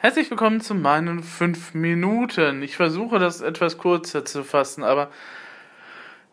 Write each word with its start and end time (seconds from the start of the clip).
Herzlich 0.00 0.30
willkommen 0.30 0.60
zu 0.60 0.76
meinen 0.76 1.24
fünf 1.24 1.74
Minuten. 1.74 2.62
Ich 2.62 2.76
versuche 2.76 3.18
das 3.18 3.40
etwas 3.40 3.78
kurzer 3.78 4.24
zu 4.24 4.44
fassen, 4.44 4.84
aber 4.84 5.10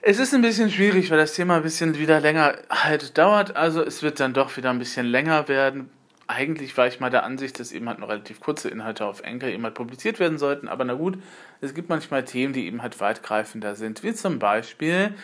es 0.04 0.20
ist 0.20 0.36
ein 0.36 0.44
bisschen 0.44 0.70
schwierig, 0.70 1.10
weil 1.10 1.18
das 1.18 1.34
Thema 1.34 1.56
ein 1.56 1.64
bisschen 1.64 1.98
wieder 1.98 2.20
länger 2.20 2.60
halt 2.70 3.18
dauert. 3.18 3.56
Also 3.56 3.82
es 3.82 4.04
wird 4.04 4.20
dann 4.20 4.36
doch 4.36 4.56
wieder 4.56 4.70
ein 4.70 4.78
bisschen 4.78 5.08
länger 5.08 5.48
werden. 5.48 5.90
Eigentlich 6.28 6.78
war 6.78 6.86
ich 6.86 7.00
mal 7.00 7.10
der 7.10 7.24
Ansicht, 7.24 7.60
dass 7.60 7.72
eben 7.72 7.90
halt 7.90 7.98
noch 7.98 8.10
relativ 8.10 8.40
kurze 8.40 8.70
Inhalte 8.70 9.04
auf 9.04 9.22
Enkel 9.22 9.50
eben 9.50 9.64
halt 9.64 9.74
publiziert 9.74 10.20
werden 10.20 10.38
sollten. 10.38 10.68
Aber 10.68 10.86
na 10.86 10.94
gut, 10.94 11.18
es 11.60 11.74
gibt 11.74 11.90
manchmal 11.90 12.24
Themen, 12.24 12.54
die 12.54 12.68
eben 12.68 12.84
halt 12.84 13.00
weitgreifender 13.00 13.74
sind. 13.74 14.04
Wie 14.04 14.14
zum 14.14 14.38
Beispiel, 14.38 15.16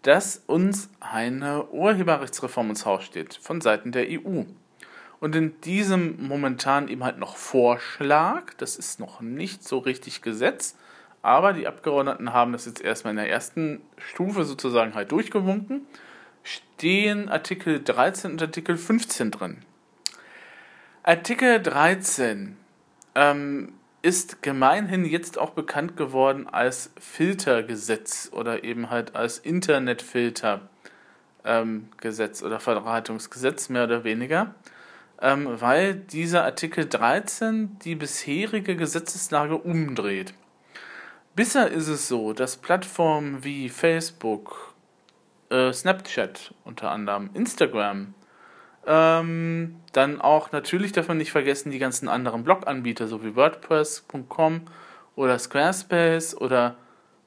dass 0.00 0.42
uns 0.46 0.88
eine 1.00 1.66
Urheberrechtsreform 1.66 2.70
ins 2.70 2.86
Haus 2.86 3.04
steht 3.04 3.34
von 3.34 3.60
Seiten 3.60 3.92
der 3.92 4.06
EU. 4.08 4.44
Und 5.20 5.36
in 5.36 5.60
diesem 5.60 6.26
momentan 6.26 6.88
eben 6.88 7.04
halt 7.04 7.18
noch 7.18 7.36
Vorschlag, 7.36 8.54
das 8.56 8.76
ist 8.76 8.98
noch 8.98 9.20
nicht 9.20 9.62
so 9.62 9.78
richtig 9.78 10.22
Gesetz, 10.22 10.76
aber 11.22 11.52
die 11.52 11.68
Abgeordneten 11.68 12.32
haben 12.32 12.52
das 12.52 12.64
jetzt 12.64 12.80
erstmal 12.80 13.12
in 13.12 13.18
der 13.18 13.30
ersten 13.30 13.82
Stufe 13.98 14.44
sozusagen 14.44 14.94
halt 14.94 15.12
durchgewunken, 15.12 15.86
stehen 16.42 17.28
Artikel 17.28 17.82
13 17.82 18.32
und 18.32 18.42
Artikel 18.42 18.78
15 18.78 19.30
drin. 19.30 19.58
Artikel 21.02 21.60
13 21.60 22.56
ähm, 23.14 23.74
ist 24.00 24.40
gemeinhin 24.40 25.04
jetzt 25.04 25.38
auch 25.38 25.50
bekannt 25.50 25.98
geworden 25.98 26.48
als 26.48 26.90
Filtergesetz 26.98 28.30
oder 28.32 28.64
eben 28.64 28.88
halt 28.88 29.14
als 29.14 29.38
Internetfiltergesetz 29.38 30.62
ähm, 31.44 32.46
oder 32.46 32.60
Verwaltungsgesetz 32.60 33.68
mehr 33.68 33.84
oder 33.84 34.04
weniger 34.04 34.54
ähm, 35.20 35.48
weil 35.60 35.94
dieser 35.94 36.44
Artikel 36.44 36.86
13 36.86 37.78
die 37.80 37.94
bisherige 37.94 38.76
Gesetzeslage 38.76 39.56
umdreht. 39.56 40.34
Bisher 41.36 41.70
ist 41.70 41.88
es 41.88 42.08
so, 42.08 42.32
dass 42.32 42.56
Plattformen 42.56 43.44
wie 43.44 43.68
Facebook, 43.68 44.74
äh, 45.50 45.72
Snapchat 45.72 46.54
unter 46.64 46.90
anderem, 46.90 47.30
Instagram, 47.34 48.14
ähm, 48.86 49.76
dann 49.92 50.20
auch 50.20 50.52
natürlich 50.52 50.92
man 51.06 51.18
nicht 51.18 51.32
vergessen 51.32 51.70
die 51.70 51.78
ganzen 51.78 52.08
anderen 52.08 52.44
Bloganbieter, 52.44 53.06
so 53.08 53.22
wie 53.22 53.36
WordPress.com 53.36 54.62
oder 55.16 55.38
Squarespace 55.38 56.36
oder 56.36 56.76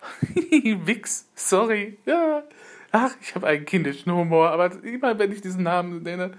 Wix, 0.30 1.30
sorry, 1.36 1.98
ja. 2.06 2.44
Ach, 2.92 3.16
ich 3.22 3.34
habe 3.34 3.48
einen 3.48 3.66
kindischen 3.66 4.12
Humor, 4.12 4.50
aber 4.52 4.72
immer 4.84 5.18
wenn 5.18 5.32
ich 5.32 5.42
diesen 5.42 5.64
Namen 5.64 6.04
nenne, 6.04 6.32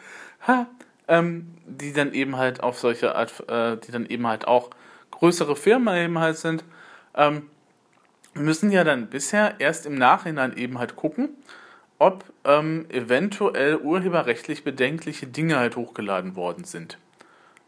ha, 0.46 0.68
ähm, 1.08 1.54
die 1.66 1.92
dann 1.92 2.12
eben 2.12 2.36
halt 2.36 2.62
auf 2.62 2.78
solche 2.78 3.14
Art, 3.14 3.48
äh, 3.48 3.76
die 3.76 3.92
dann 3.92 4.06
eben 4.06 4.26
halt 4.26 4.46
auch 4.46 4.70
größere 5.10 5.56
Firmen 5.56 5.96
eben 5.96 6.18
halt 6.18 6.36
sind, 6.36 6.64
ähm, 7.14 7.48
müssen 8.34 8.70
ja 8.70 8.84
dann 8.84 9.08
bisher 9.08 9.60
erst 9.60 9.86
im 9.86 9.94
Nachhinein 9.94 10.56
eben 10.56 10.78
halt 10.78 10.96
gucken, 10.96 11.30
ob 11.98 12.24
ähm, 12.44 12.86
eventuell 12.90 13.76
urheberrechtlich 13.76 14.64
bedenkliche 14.64 15.26
Dinge 15.26 15.56
halt 15.56 15.76
hochgeladen 15.76 16.36
worden 16.36 16.64
sind. 16.64 16.98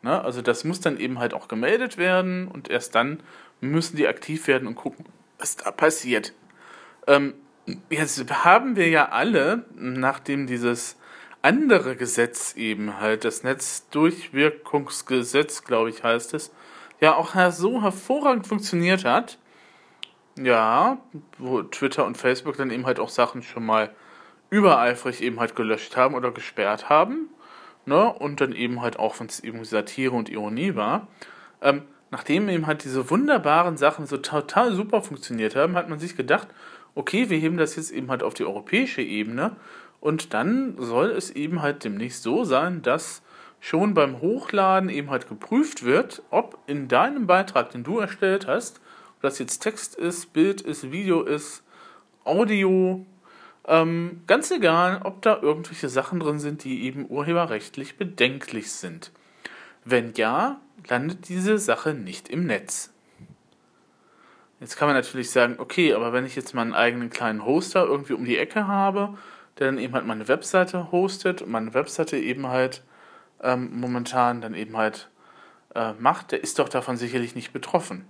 Ne? 0.03 0.23
Also 0.23 0.43
das 0.43 0.65
muss 0.65 0.81
dann 0.81 0.99
eben 0.99 1.19
halt 1.19 1.35
auch 1.35 1.49
gemeldet 1.49 1.99
werden 1.99 2.49
und 2.49 2.69
erst 2.69 2.95
dann 2.95 3.21
müssen 3.61 3.97
die 3.97 4.09
aktiv 4.09 4.47
werden 4.49 4.67
und 4.69 4.75
gucken, 4.75 5.07
was 5.39 5.57
da 5.57 5.71
passiert. 5.71 6.33
Ähm, 7.07 7.35
jetzt 7.89 8.29
haben 8.45 8.77
wir 8.77 8.89
ja 8.89 9.09
alle, 9.09 9.65
nachdem 9.75 10.47
dieses 10.47 10.97
andere 11.47 11.95
Gesetz 11.95 12.57
eben 12.57 12.99
halt, 12.99 13.25
das 13.25 13.45
Netzdurchwirkungsgesetz, 13.45 15.63
glaube 15.63 15.91
ich, 15.91 16.03
heißt 16.03 16.35
es, 16.35 16.51
ja 17.01 17.15
auch 17.15 17.37
so 17.53 17.83
hervorragend 17.83 18.49
funktioniert 18.49 19.05
hat. 19.05 19.39
Ja, 20.37 20.99
wo 21.39 21.63
Twitter 21.63 22.05
und 22.05 22.19
Facebook 22.19 22.57
dann 22.57 22.71
eben 22.71 22.85
halt 22.85 22.99
auch 22.99 23.09
Sachen 23.09 23.43
schon 23.43 23.65
mal 23.65 23.95
übereifrig 24.51 25.23
eben 25.23 25.39
halt 25.39 25.55
gelöscht 25.55 25.97
haben 25.97 26.17
oder 26.17 26.33
gesperrt 26.33 26.89
haben. 26.91 27.29
Ne? 27.85 28.13
Und 28.13 28.41
dann 28.41 28.53
eben 28.53 28.83
halt 28.83 28.99
auch, 28.99 29.21
wenn 29.21 29.29
es 29.29 29.39
eben 29.41 29.65
Satire 29.65 30.17
und 30.17 30.29
Ironie 30.29 30.75
war. 30.75 31.07
Ähm, 31.63 31.83
nachdem 32.11 32.49
eben 32.49 32.67
halt 32.67 32.83
diese 32.85 33.09
wunderbaren 33.09 33.77
Sachen 33.77 34.07
so 34.07 34.17
total 34.17 34.75
super 34.75 35.01
funktioniert 35.01 35.55
haben, 35.55 35.77
hat 35.77 35.89
man 35.89 36.01
sich 36.01 36.17
gedacht, 36.17 36.49
okay, 36.97 37.31
wir 37.31 37.39
heben 37.39 37.57
das 37.57 37.77
jetzt 37.77 37.93
eben 37.93 38.11
halt 38.11 38.25
auf 38.25 38.35
die 38.35 38.45
europäische 38.45 39.03
Ebene 39.03 39.55
und 40.01 40.35
dann 40.35 40.77
soll 40.79 41.11
es 41.11 41.31
eben 41.31 41.63
halt 41.63 41.85
demnächst 41.85 42.23
so 42.23 42.45
sein, 42.45 42.83
dass 42.83 43.23
schon 43.61 43.95
beim 43.95 44.21
Hochladen 44.21 44.89
eben 44.89 45.11
halt 45.11 45.29
geprüft 45.29 45.85
wird, 45.85 46.23
ob 46.31 46.59
in 46.67 46.89
deinem 46.89 47.27
Beitrag, 47.27 47.71
den 47.71 47.85
du 47.85 47.99
erstellt 47.99 48.47
hast, 48.47 48.81
ob 49.17 49.23
das 49.23 49.39
jetzt 49.39 49.59
Text 49.61 49.97
ist, 49.97 50.33
Bild 50.33 50.61
ist, 50.61 50.93
Video 50.93 51.23
ist, 51.23 51.63
Audio, 52.25 53.05
ähm, 53.67 54.23
ganz 54.27 54.51
egal, 54.51 55.01
ob 55.03 55.23
da 55.23 55.41
irgendwelche 55.43 55.89
Sachen 55.89 56.21
drin 56.21 56.39
sind, 56.39 56.65
die 56.65 56.85
eben 56.85 57.07
urheberrechtlich 57.09 57.97
bedenklich 57.97 58.71
sind. 58.71 59.11
Wenn 59.85 60.13
ja, 60.15 60.61
landet 60.89 61.29
diese 61.29 61.59
Sache 61.59 61.95
nicht 61.95 62.29
im 62.29 62.47
Netz. 62.47 62.93
Jetzt 64.61 64.77
kann 64.77 64.89
man 64.89 64.97
natürlich 64.97 65.31
sagen, 65.31 65.57
okay, 65.59 65.93
aber 65.95 66.13
wenn 66.13 66.25
ich 66.25 66.37
jetzt 66.37 66.55
meinen 66.55 66.75
eigenen 66.75 67.11
kleinen 67.11 67.45
Hoster 67.45 67.85
irgendwie 67.85 68.15
um 68.15 68.25
die 68.25 68.39
Ecke 68.39 68.67
habe 68.67 69.17
der 69.59 69.67
dann 69.67 69.79
eben 69.79 69.95
halt 69.95 70.07
meine 70.07 70.29
Webseite 70.29 70.91
hostet 70.93 71.43
und 71.43 71.51
meine 71.51 71.75
Webseite 71.75 72.19
eben 72.19 72.47
halt 72.47 72.83
ähm, 73.43 73.79
momentan 73.79 74.41
dann 74.41 74.55
eben 74.55 74.77
halt 74.77 75.11
äh, 75.75 75.93
macht, 75.95 76.33
der 76.33 76.43
ist 76.43 76.59
doch 76.59 76.69
davon 76.69 76.97
sicherlich 76.97 77.35
nicht 77.35 77.53
betroffen. 77.53 78.07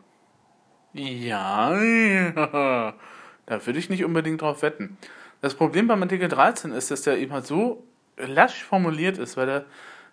Ja, 0.93 1.79
ja, 1.81 2.95
da 3.47 3.67
würde 3.67 3.79
ich 3.79 3.91
nicht 3.91 4.05
unbedingt 4.05 4.43
drauf 4.43 4.62
wetten. 4.62 4.97
Das 5.41 5.55
Problem 5.55 5.87
beim 5.87 6.03
Artikel 6.03 6.29
13 6.29 6.73
ist, 6.73 6.91
dass 6.91 7.03
der 7.03 7.19
eben 7.19 7.33
halt 7.33 7.47
so 7.47 7.85
lasch 8.17 8.65
formuliert 8.65 9.19
ist, 9.19 9.37
weil 9.37 9.49
er 9.49 9.65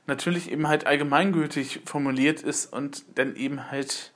natürlich 0.05 0.51
eben 0.51 0.67
halt 0.67 0.85
allgemeingültig 0.85 1.81
formuliert 1.85 2.41
ist 2.41 2.73
und 2.73 3.17
dann 3.17 3.35
eben 3.37 3.71
halt 3.71 4.13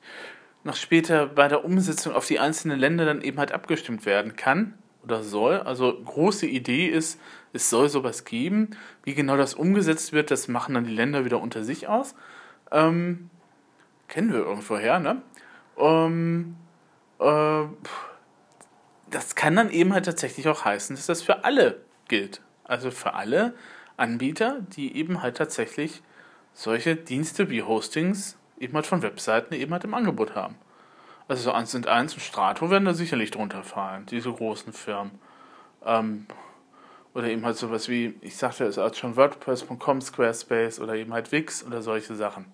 noch 0.66 0.76
später 0.76 1.28
bei 1.28 1.48
der 1.48 1.64
Umsetzung 1.64 2.14
auf 2.14 2.28
die 2.28 2.40
einzelnen 2.40 2.78
Länder 2.78 3.06
dann 3.06 3.22
eben 3.22 3.40
halt 3.40 3.54
abgestimmt 3.54 4.06
werden 4.06 4.36
kann 4.36 4.74
oder 5.08 5.24
soll. 5.24 5.60
Also 5.60 5.94
große 5.94 6.46
Idee 6.46 6.88
ist, 6.88 7.20
es 7.54 7.70
soll 7.70 7.90
sowas 7.90 8.26
geben. 8.26 8.72
Wie 9.04 9.14
genau 9.14 9.38
das 9.38 9.54
umgesetzt 9.54 10.14
wird, 10.14 10.32
das 10.32 10.48
machen 10.48 10.76
dann 10.76 10.86
die 10.86 10.94
Länder 10.94 11.26
wieder 11.26 11.42
unter 11.42 11.64
sich 11.64 11.88
aus. 11.88 12.14
Ähm, 12.72 13.30
kennen 14.08 14.34
wir 14.34 14.40
irgendwoher, 14.40 15.00
ne? 15.00 15.22
Ähm, 15.78 16.56
äh, 17.20 17.64
das 19.10 19.36
kann 19.36 19.56
dann 19.56 19.72
eben 19.72 19.94
halt 19.94 20.06
tatsächlich 20.06 20.48
auch 20.50 20.66
heißen, 20.66 20.96
dass 20.96 21.06
das 21.06 21.22
für 21.22 21.46
alle 21.46 21.82
gilt. 22.08 22.42
Also 22.66 22.92
für 22.92 23.14
alle 23.14 23.54
Anbieter, 23.96 24.60
die 24.76 24.98
eben 24.98 25.22
halt 25.22 25.38
tatsächlich 25.38 26.02
solche 26.54 26.96
Dienste 26.96 27.50
wie 27.50 27.64
Hostings 27.64 28.38
eben 28.60 28.74
halt 28.74 28.86
von 28.86 29.02
Webseiten 29.02 29.54
eben 29.54 29.72
halt 29.72 29.86
im 29.86 29.94
Angebot 29.94 30.36
haben. 30.36 30.56
Also 31.28 31.44
so 31.44 31.52
1 31.52 31.76
und 31.76 31.88
1 31.88 32.14
und 32.14 32.22
Strato 32.22 32.70
werden 32.70 32.86
da 32.86 32.94
sicherlich 32.94 33.32
drunter 33.32 33.64
fallen, 33.64 34.06
diese 34.06 34.32
großen 34.32 34.72
Firmen. 34.72 35.20
Ähm, 35.86 36.26
oder 37.14 37.28
eben 37.28 37.46
halt 37.46 37.58
sowas 37.58 37.90
wie, 37.90 38.16
ich 38.22 38.38
sagte 38.38 38.66
es 38.66 38.78
als 38.78 38.98
schon 38.98 39.16
WordPress.com, 39.16 40.02
Squarespace 40.02 40.80
oder 40.80 40.94
eben 40.96 41.14
halt 41.14 41.32
Wix 41.32 41.66
oder 41.66 41.82
solche 41.82 42.16
Sachen. 42.16 42.46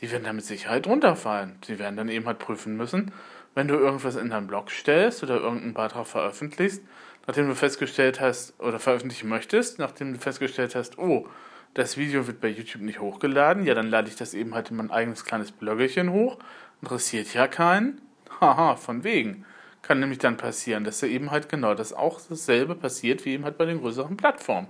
Die 0.00 0.10
werden 0.12 0.24
da 0.24 0.32
mit 0.32 0.44
Sicherheit 0.44 0.86
runterfallen. 0.86 1.58
Sie 1.64 1.78
werden 1.78 1.96
dann 1.96 2.10
eben 2.10 2.26
halt 2.26 2.38
prüfen 2.38 2.76
müssen, 2.76 3.12
wenn 3.54 3.68
du 3.68 3.74
irgendwas 3.74 4.16
in 4.16 4.28
deinen 4.28 4.46
Blog 4.46 4.70
stellst 4.70 5.22
oder 5.22 5.36
irgendeinen 5.36 5.72
Beitrag 5.72 6.06
veröffentlichst, 6.06 6.82
nachdem 7.26 7.48
du 7.48 7.54
festgestellt 7.54 8.20
hast 8.20 8.60
oder 8.60 8.78
veröffentlichen 8.78 9.28
möchtest, 9.28 9.78
nachdem 9.78 10.12
du 10.12 10.18
festgestellt 10.18 10.74
hast, 10.74 10.98
oh, 10.98 11.26
das 11.72 11.96
Video 11.96 12.26
wird 12.26 12.40
bei 12.40 12.48
YouTube 12.48 12.82
nicht 12.82 13.00
hochgeladen, 13.00 13.64
ja, 13.64 13.74
dann 13.74 13.88
lade 13.88 14.08
ich 14.08 14.16
das 14.16 14.34
eben 14.34 14.54
halt 14.54 14.70
in 14.70 14.76
mein 14.76 14.90
eigenes 14.90 15.24
kleines 15.24 15.52
Bloggerchen 15.52 16.10
hoch 16.10 16.38
Interessiert 16.82 17.32
ja 17.34 17.48
keinen. 17.48 18.00
Haha, 18.40 18.76
von 18.76 19.04
wegen. 19.04 19.44
Kann 19.82 20.00
nämlich 20.00 20.18
dann 20.18 20.36
passieren, 20.36 20.84
dass 20.84 21.00
da 21.00 21.06
eben 21.06 21.30
halt 21.30 21.48
genau 21.48 21.74
das 21.74 21.92
auch 21.92 22.20
dasselbe 22.28 22.74
passiert 22.74 23.24
wie 23.24 23.34
eben 23.34 23.44
halt 23.44 23.56
bei 23.56 23.64
den 23.64 23.80
größeren 23.80 24.16
Plattformen. 24.16 24.68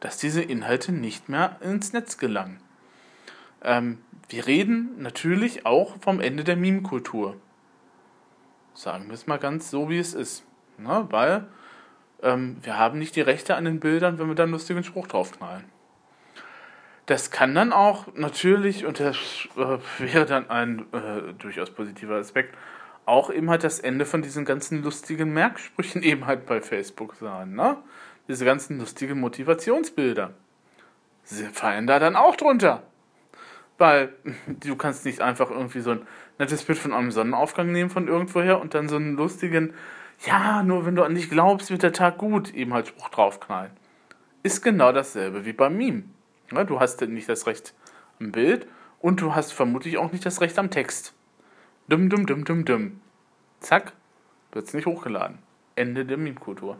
Dass 0.00 0.18
diese 0.18 0.42
Inhalte 0.42 0.92
nicht 0.92 1.28
mehr 1.28 1.56
ins 1.60 1.92
Netz 1.92 2.18
gelangen. 2.18 2.60
Ähm, 3.62 3.98
wir 4.28 4.46
reden 4.46 5.02
natürlich 5.02 5.66
auch 5.66 5.96
vom 6.00 6.20
Ende 6.20 6.44
der 6.44 6.56
Meme-Kultur. 6.56 7.36
Sagen 8.74 9.08
wir 9.08 9.14
es 9.14 9.26
mal 9.26 9.38
ganz 9.38 9.70
so, 9.70 9.88
wie 9.88 9.98
es 9.98 10.14
ist. 10.14 10.44
Ne? 10.78 11.06
Weil 11.10 11.46
ähm, 12.22 12.56
wir 12.62 12.78
haben 12.78 12.98
nicht 12.98 13.16
die 13.16 13.20
Rechte 13.20 13.56
an 13.56 13.64
den 13.64 13.80
Bildern, 13.80 14.18
wenn 14.18 14.28
wir 14.28 14.34
da 14.34 14.44
einen 14.44 14.52
lustigen 14.52 14.84
Spruch 14.84 15.06
draufknallen. 15.06 15.64
Das 17.10 17.32
kann 17.32 17.56
dann 17.56 17.72
auch 17.72 18.06
natürlich, 18.14 18.86
und 18.86 19.00
das 19.00 19.16
äh, 19.56 19.78
wäre 19.98 20.26
dann 20.26 20.48
ein 20.48 20.86
äh, 20.92 21.32
durchaus 21.36 21.68
positiver 21.68 22.14
Aspekt, 22.14 22.56
auch 23.04 23.30
eben 23.30 23.50
halt 23.50 23.64
das 23.64 23.80
Ende 23.80 24.06
von 24.06 24.22
diesen 24.22 24.44
ganzen 24.44 24.84
lustigen 24.84 25.32
Merksprüchen 25.32 26.02
eben 26.04 26.26
halt 26.26 26.46
bei 26.46 26.60
Facebook 26.60 27.16
sein, 27.16 27.54
ne? 27.54 27.78
Diese 28.28 28.44
ganzen 28.44 28.78
lustigen 28.78 29.18
Motivationsbilder. 29.18 30.34
Sie 31.24 31.46
fallen 31.46 31.88
da 31.88 31.98
dann 31.98 32.14
auch 32.14 32.36
drunter. 32.36 32.84
Weil 33.76 34.12
du 34.46 34.76
kannst 34.76 35.04
nicht 35.04 35.20
einfach 35.20 35.50
irgendwie 35.50 35.80
so 35.80 35.90
ein 35.90 36.06
nettes 36.38 36.62
Bild 36.62 36.78
von 36.78 36.92
einem 36.92 37.10
Sonnenaufgang 37.10 37.72
nehmen 37.72 37.90
von 37.90 38.06
irgendwoher 38.06 38.60
und 38.60 38.74
dann 38.74 38.88
so 38.88 38.94
einen 38.94 39.16
lustigen, 39.16 39.74
ja, 40.24 40.62
nur 40.62 40.86
wenn 40.86 40.94
du 40.94 41.02
an 41.02 41.16
dich 41.16 41.28
glaubst, 41.28 41.72
wird 41.72 41.82
der 41.82 41.92
Tag 41.92 42.18
gut, 42.18 42.54
eben 42.54 42.72
halt 42.72 42.86
Spruch 42.86 43.08
draufknallen. 43.08 43.72
Ist 44.44 44.62
genau 44.62 44.92
dasselbe 44.92 45.44
wie 45.44 45.52
beim 45.52 45.76
Meme. 45.76 46.04
Ja, 46.52 46.64
du 46.64 46.80
hast 46.80 47.00
nicht 47.02 47.28
das 47.28 47.46
Recht 47.46 47.74
am 48.18 48.32
Bild 48.32 48.66
und 49.00 49.20
du 49.20 49.34
hast 49.34 49.52
vermutlich 49.52 49.98
auch 49.98 50.12
nicht 50.12 50.26
das 50.26 50.40
Recht 50.40 50.58
am 50.58 50.70
Text. 50.70 51.14
Dumm, 51.88 52.10
dumm, 52.10 52.26
dumm, 52.26 52.44
dumm, 52.44 52.64
dumm. 52.64 53.00
Zack, 53.60 53.92
wird's 54.52 54.74
nicht 54.74 54.86
hochgeladen. 54.86 55.38
Ende 55.76 56.04
der 56.04 56.16
Meme-Kultur. 56.16 56.76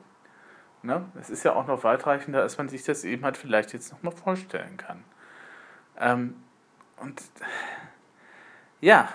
Ne? 0.83 1.05
Es 1.21 1.31
ist 1.31 1.45
ja 1.45 1.55
auch 1.55 1.67
noch 1.67 1.85
weitreichender, 1.85 2.43
als 2.43 2.59
man 2.59 2.69
sich 2.69 2.85
das 2.85 3.05
eben 3.05 3.25
halt 3.25 3.37
vielleicht 3.37 3.73
jetzt 3.73 3.93
nochmal 3.93 4.15
vorstellen 4.15 4.77
kann. 4.77 5.05
Ähm, 5.99 6.35
und 6.97 7.23
ja, 8.81 9.09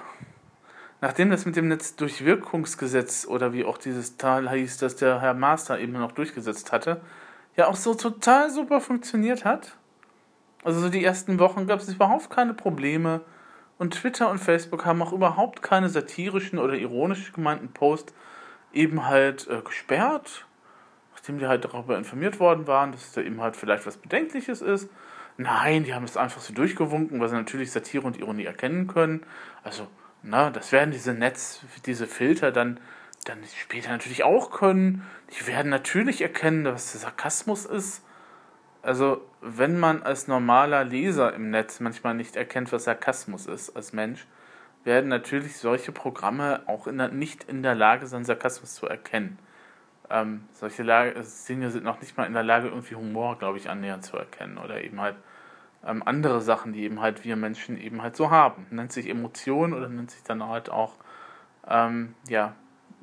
nachdem 1.01 1.31
das 1.31 1.45
mit 1.45 1.55
dem 1.55 1.67
Netzdurchwirkungsgesetz 1.67 3.25
oder 3.25 3.53
wie 3.53 3.65
auch 3.65 3.77
dieses 3.77 4.17
Teil 4.17 4.49
hieß, 4.49 4.77
das 4.77 4.95
der 4.95 5.21
Herr 5.21 5.33
Master 5.33 5.79
eben 5.79 5.93
noch 5.93 6.11
durchgesetzt 6.11 6.71
hatte, 6.71 7.01
ja 7.55 7.67
auch 7.67 7.75
so 7.75 7.93
total 7.93 8.51
super 8.51 8.79
funktioniert 8.79 9.43
hat. 9.43 9.77
Also 10.65 10.79
so 10.79 10.89
die 10.89 11.05
ersten 11.05 11.37
Wochen 11.37 11.67
gab 11.67 11.79
es 11.79 11.89
überhaupt 11.89 12.31
keine 12.31 12.55
Probleme 12.55 13.21
und 13.77 13.93
Twitter 13.93 14.31
und 14.31 14.39
Facebook 14.39 14.83
haben 14.83 14.99
auch 15.03 15.13
überhaupt 15.13 15.61
keine 15.61 15.89
satirischen 15.89 16.57
oder 16.57 16.73
ironisch 16.73 17.33
gemeinten 17.33 17.71
Posts 17.71 18.15
eben 18.73 19.05
halt 19.05 19.47
äh, 19.47 19.61
gesperrt, 19.61 20.47
nachdem 21.13 21.37
die 21.37 21.45
halt 21.45 21.65
darüber 21.65 21.99
informiert 21.99 22.39
worden 22.39 22.65
waren, 22.65 22.93
dass 22.93 23.11
da 23.11 23.21
eben 23.21 23.41
halt 23.41 23.55
vielleicht 23.55 23.85
was 23.85 23.97
Bedenkliches 23.97 24.63
ist. 24.63 24.89
Nein, 25.37 25.83
die 25.83 25.93
haben 25.93 26.05
es 26.05 26.17
einfach 26.17 26.41
so 26.41 26.51
durchgewunken, 26.51 27.19
weil 27.19 27.29
sie 27.29 27.35
natürlich 27.35 27.71
Satire 27.71 28.07
und 28.07 28.17
Ironie 28.17 28.45
erkennen 28.45 28.87
können. 28.87 29.23
Also, 29.63 29.85
na, 30.23 30.49
das 30.49 30.71
werden 30.71 30.89
diese 30.89 31.13
Netz, 31.13 31.61
diese 31.85 32.07
Filter 32.07 32.51
dann, 32.51 32.79
dann 33.25 33.37
später 33.55 33.91
natürlich 33.91 34.23
auch 34.23 34.49
können. 34.49 35.05
Die 35.29 35.45
werden 35.45 35.69
natürlich 35.69 36.21
erkennen, 36.21 36.65
was 36.65 36.93
der 36.93 37.01
Sarkasmus 37.01 37.65
ist. 37.65 38.03
Also, 38.81 39.21
wenn 39.45 39.79
man 39.79 40.01
als 40.01 40.27
normaler 40.27 40.83
Leser 40.83 41.33
im 41.33 41.51
Netz 41.51 41.79
manchmal 41.79 42.15
nicht 42.15 42.35
erkennt, 42.35 42.71
was 42.71 42.85
Sarkasmus 42.85 43.45
ist, 43.45 43.75
als 43.75 43.93
Mensch, 43.93 44.25
werden 44.83 45.09
natürlich 45.09 45.57
solche 45.57 45.91
Programme 45.91 46.61
auch 46.65 46.87
in 46.87 46.97
der, 46.97 47.09
nicht 47.09 47.43
in 47.43 47.63
der 47.63 47.75
Lage 47.75 48.07
sein, 48.07 48.25
Sarkasmus 48.25 48.75
zu 48.75 48.87
erkennen. 48.87 49.37
Ähm, 50.09 50.45
solche 50.51 50.83
Lage, 50.83 51.23
Dinge 51.47 51.71
sind 51.71 51.83
noch 51.83 52.01
nicht 52.01 52.17
mal 52.17 52.25
in 52.25 52.33
der 52.33 52.43
Lage, 52.43 52.67
irgendwie 52.67 52.95
Humor, 52.95 53.37
glaube 53.37 53.57
ich, 53.57 53.69
annähernd 53.69 54.03
zu 54.03 54.17
erkennen. 54.17 54.57
Oder 54.57 54.83
eben 54.83 54.99
halt 54.99 55.15
ähm, 55.85 56.03
andere 56.05 56.41
Sachen, 56.41 56.73
die 56.73 56.83
eben 56.83 57.01
halt 57.01 57.23
wir 57.23 57.35
Menschen 57.35 57.77
eben 57.77 58.01
halt 58.01 58.15
so 58.15 58.29
haben. 58.31 58.65
Nennt 58.71 58.91
sich 58.91 59.09
Emotion 59.09 59.73
oder 59.73 59.89
nennt 59.89 60.11
sich 60.11 60.23
dann 60.23 60.43
halt 60.47 60.69
auch 60.69 60.93
ähm, 61.67 62.15
ja, 62.27 62.55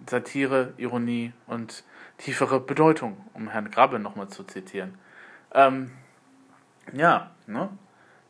Satire, 0.09 0.75
Ironie 0.77 1.33
und 1.47 1.85
tiefere 2.19 2.61
Bedeutung, 2.61 3.17
um 3.35 3.49
Herrn 3.49 3.71
Grabbe 3.71 3.99
nochmal 3.99 4.29
zu 4.29 4.45
zitieren. 4.45 4.99
Ähm, 5.55 5.91
ja, 6.93 7.31
ne? 7.47 7.69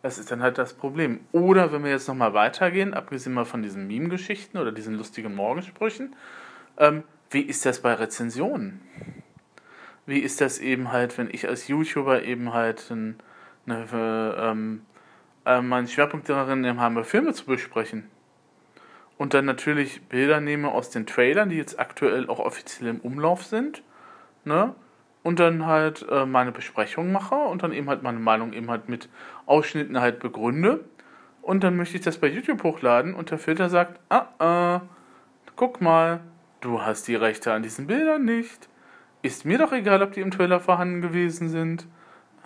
Das 0.03 0.19
ist 0.19 0.33
dann 0.33 0.43
halt 0.43 0.59
das 0.59 0.75
Problem. 0.75 1.21
Oder 1.31 1.73
wenn 1.73 1.85
wir 1.85 1.93
jetzt 1.93 2.09
nochmal 2.09 2.35
weitergehen, 2.35 2.93
abgesehen 2.93 3.35
mal 3.35 3.45
von 3.45 3.63
diesen 3.63 3.87
Meme-Geschichten 3.87 4.59
oder 4.59 4.73
diesen 4.73 4.97
lustigen 4.97 5.35
Morgensprüchen, 5.35 6.17
ähm, 6.77 7.05
wie 7.31 7.43
ist 7.43 7.65
das 7.65 7.81
bei 7.81 7.95
Rezensionen? 7.95 8.81
Wie 10.05 10.19
ist 10.19 10.41
das 10.41 10.59
eben 10.59 10.91
halt, 10.91 11.17
wenn 11.19 11.31
ich 11.31 11.49
als 11.49 11.69
YouTuber 11.69 12.25
eben 12.25 12.53
halt 12.53 12.91
ein, 12.91 13.17
eine, 13.67 14.35
ähm, 14.39 14.83
äh, 15.47 15.61
meinen 15.61 15.87
Schwerpunkt 15.87 16.29
darin 16.29 16.81
habe, 16.81 17.05
Filme 17.05 17.33
zu 17.33 17.47
besprechen? 17.47 18.11
Und 19.19 19.35
dann 19.35 19.45
natürlich 19.45 20.03
Bilder 20.09 20.41
nehme 20.41 20.73
aus 20.73 20.91
den 20.91 21.07
Trailern, 21.07 21.49
die 21.49 21.57
jetzt 21.57 21.79
aktuell 21.79 22.29
auch 22.29 22.41
offiziell 22.41 22.89
im 22.89 22.99
Umlauf 22.99 23.45
sind, 23.45 23.85
ne? 24.45 24.75
Und 25.23 25.39
dann 25.41 25.67
halt 25.67 26.07
äh, 26.11 26.27
meine 26.27 26.53
Besprechung 26.53 27.13
mache 27.13 27.35
und 27.35 27.63
dann 27.63 27.73
eben 27.73 27.89
halt 27.89 28.03
meine 28.03 28.19
Meinung 28.19 28.53
eben 28.53 28.71
halt 28.71 28.89
mit 28.89 29.09
Ausschnitten 29.47 30.01
halt 30.01 30.19
begründe. 30.21 30.85
Und 31.43 31.65
dann 31.65 31.77
möchte 31.77 31.97
ich 31.97 32.03
das 32.03 32.19
bei 32.19 32.29
YouTube 32.29 32.63
hochladen 32.63 33.15
und 33.15 33.31
der 33.31 33.39
Filter 33.39 33.69
sagt, 33.69 34.01
ah, 34.09 34.27
ah, 34.39 34.83
guck 35.57 35.81
mal, 35.81 36.21
du 36.61 36.83
hast 36.83 37.09
die 37.09 37.17
Rechte 37.17 37.53
an 37.53 37.63
diesen 37.63 37.87
Bildern 37.87 38.25
nicht. 38.25 38.69
Ist 39.23 39.45
mir 39.45 39.59
doch 39.59 39.73
egal, 39.73 40.03
ob 40.03 40.13
die 40.13 40.21
im 40.21 40.31
Trailer 40.31 40.61
vorhanden 40.61 41.01
gewesen 41.01 41.49
sind. 41.49 41.87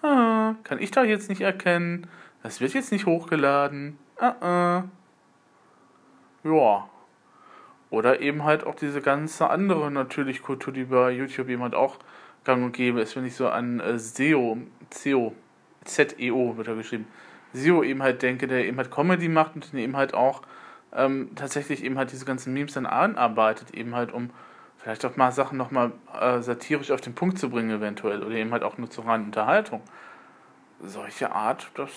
Ah, 0.02 0.54
kann 0.64 0.78
ich 0.78 0.90
doch 0.90 1.04
jetzt 1.04 1.28
nicht 1.28 1.40
erkennen. 1.40 2.06
Das 2.42 2.60
wird 2.60 2.74
jetzt 2.74 2.92
nicht 2.92 3.06
hochgeladen. 3.06 3.98
Ah, 4.18 4.34
ah. 4.40 4.84
Ja. 6.44 6.88
Oder 7.90 8.20
eben 8.20 8.44
halt 8.44 8.66
auch 8.66 8.74
diese 8.74 9.00
ganze 9.00 9.48
andere 9.48 9.90
natürlich 9.90 10.42
Kultur, 10.42 10.72
die 10.72 10.84
bei 10.84 11.10
YouTube 11.10 11.48
jemand 11.48 11.74
auch 11.74 11.98
gang 12.46 12.64
und 12.64 12.72
gäbe 12.72 13.00
ist, 13.02 13.14
wenn 13.16 13.26
ich 13.26 13.34
so 13.34 13.48
an 13.48 13.80
äh, 13.80 13.98
SEO, 13.98 14.56
SEO, 14.90 15.34
Z-E-O 15.84 16.56
wird 16.56 16.68
er 16.68 16.76
geschrieben, 16.76 17.06
SEO 17.52 17.82
eben 17.82 18.02
halt 18.02 18.22
denke, 18.22 18.46
der 18.46 18.64
eben 18.64 18.78
halt 18.78 18.90
Comedy 18.90 19.28
macht 19.28 19.54
und 19.56 19.74
eben 19.74 19.96
halt 19.96 20.14
auch 20.14 20.42
ähm, 20.94 21.30
tatsächlich 21.34 21.84
eben 21.84 21.98
halt 21.98 22.12
diese 22.12 22.24
ganzen 22.24 22.54
Memes 22.54 22.72
dann 22.74 22.86
anarbeitet, 22.86 23.74
eben 23.74 23.94
halt 23.94 24.12
um 24.12 24.30
vielleicht 24.78 25.04
auch 25.04 25.16
mal 25.16 25.32
Sachen 25.32 25.58
nochmal 25.58 25.92
äh, 26.18 26.40
satirisch 26.40 26.90
auf 26.90 27.00
den 27.00 27.14
Punkt 27.14 27.38
zu 27.38 27.50
bringen 27.50 27.70
eventuell 27.70 28.22
oder 28.22 28.34
eben 28.34 28.52
halt 28.52 28.62
auch 28.62 28.78
nur 28.78 28.90
zur 28.90 29.06
reinen 29.06 29.26
Unterhaltung. 29.26 29.82
Solche 30.80 31.32
Art, 31.32 31.70
das 31.74 31.90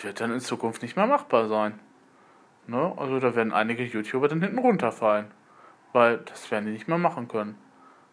wird 0.00 0.20
dann 0.20 0.32
in 0.32 0.40
Zukunft 0.40 0.82
nicht 0.82 0.96
mehr 0.96 1.06
machbar 1.06 1.48
sein. 1.48 1.78
Ne? 2.66 2.92
Also 2.96 3.18
da 3.18 3.34
werden 3.34 3.52
einige 3.52 3.82
YouTuber 3.82 4.28
dann 4.28 4.42
hinten 4.42 4.58
runterfallen, 4.58 5.26
weil 5.92 6.18
das 6.18 6.50
werden 6.50 6.66
die 6.66 6.72
nicht 6.72 6.86
mehr 6.88 6.98
machen 6.98 7.26
können. 7.28 7.56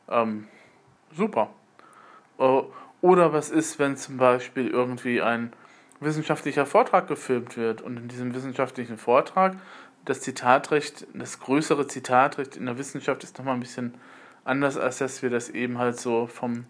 Ähm, 0.09 0.47
super. 1.11 1.49
Äh, 2.39 2.61
oder 3.01 3.33
was 3.33 3.49
ist, 3.49 3.77
wenn 3.79 3.97
zum 3.97 4.17
Beispiel 4.17 4.67
irgendwie 4.67 5.21
ein 5.21 5.53
wissenschaftlicher 5.99 6.65
Vortrag 6.65 7.07
gefilmt 7.07 7.57
wird 7.57 7.81
und 7.81 7.97
in 7.97 8.07
diesem 8.07 8.33
wissenschaftlichen 8.33 8.97
Vortrag 8.97 9.55
das 10.05 10.21
Zitatrecht, 10.21 11.07
das 11.13 11.39
größere 11.39 11.87
Zitatrecht 11.87 12.55
in 12.57 12.65
der 12.65 12.77
Wissenschaft 12.77 13.23
ist 13.23 13.37
nochmal 13.37 13.55
ein 13.55 13.59
bisschen 13.59 13.95
anders, 14.43 14.77
als 14.77 14.99
dass 14.99 15.23
wir 15.23 15.29
das 15.29 15.49
eben 15.49 15.79
halt 15.79 15.99
so 15.99 16.27
vom 16.27 16.65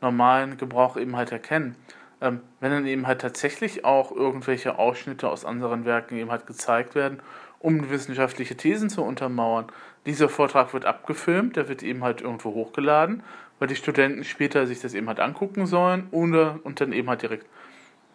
normalen 0.00 0.56
Gebrauch 0.56 0.96
eben 0.96 1.16
halt 1.16 1.30
erkennen. 1.30 1.76
Ähm, 2.20 2.40
wenn 2.60 2.72
dann 2.72 2.86
eben 2.86 3.06
halt 3.06 3.20
tatsächlich 3.20 3.84
auch 3.84 4.12
irgendwelche 4.12 4.78
Ausschnitte 4.78 5.28
aus 5.28 5.44
anderen 5.44 5.84
Werken 5.84 6.16
eben 6.16 6.30
halt 6.30 6.46
gezeigt 6.46 6.94
werden, 6.94 7.20
um 7.60 7.90
wissenschaftliche 7.90 8.56
Thesen 8.56 8.90
zu 8.90 9.02
untermauern. 9.02 9.66
Dieser 10.06 10.28
Vortrag 10.28 10.74
wird 10.74 10.84
abgefilmt, 10.84 11.56
der 11.56 11.68
wird 11.68 11.84
eben 11.84 12.02
halt 12.02 12.20
irgendwo 12.20 12.52
hochgeladen 12.52 13.22
weil 13.62 13.68
die 13.68 13.76
Studenten 13.76 14.24
später 14.24 14.66
sich 14.66 14.80
das 14.80 14.92
eben 14.92 15.06
halt 15.06 15.20
angucken 15.20 15.66
sollen 15.66 16.08
oder, 16.10 16.58
und 16.64 16.80
dann 16.80 16.92
eben 16.92 17.08
halt 17.08 17.22
direkt 17.22 17.46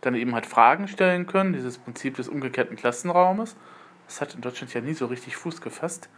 dann 0.02 0.14
eben 0.14 0.36
halt 0.36 0.46
Fragen 0.46 0.90
stellen 0.90 1.26
können, 1.26 1.54
dieses 1.54 1.78
Prinzip 1.78 2.18
des 2.18 2.28
umgekehrten 2.28 2.76
Klassenraumes. 2.76 3.56
Das 4.08 4.20
hat 4.20 4.36
in 4.36 4.42
Deutschland 4.42 4.74
ja 4.74 4.82
nie 4.82 4.92
so 4.92 5.06
richtig 5.06 5.38
Fuß 5.38 5.62
gefasst. 5.62 6.10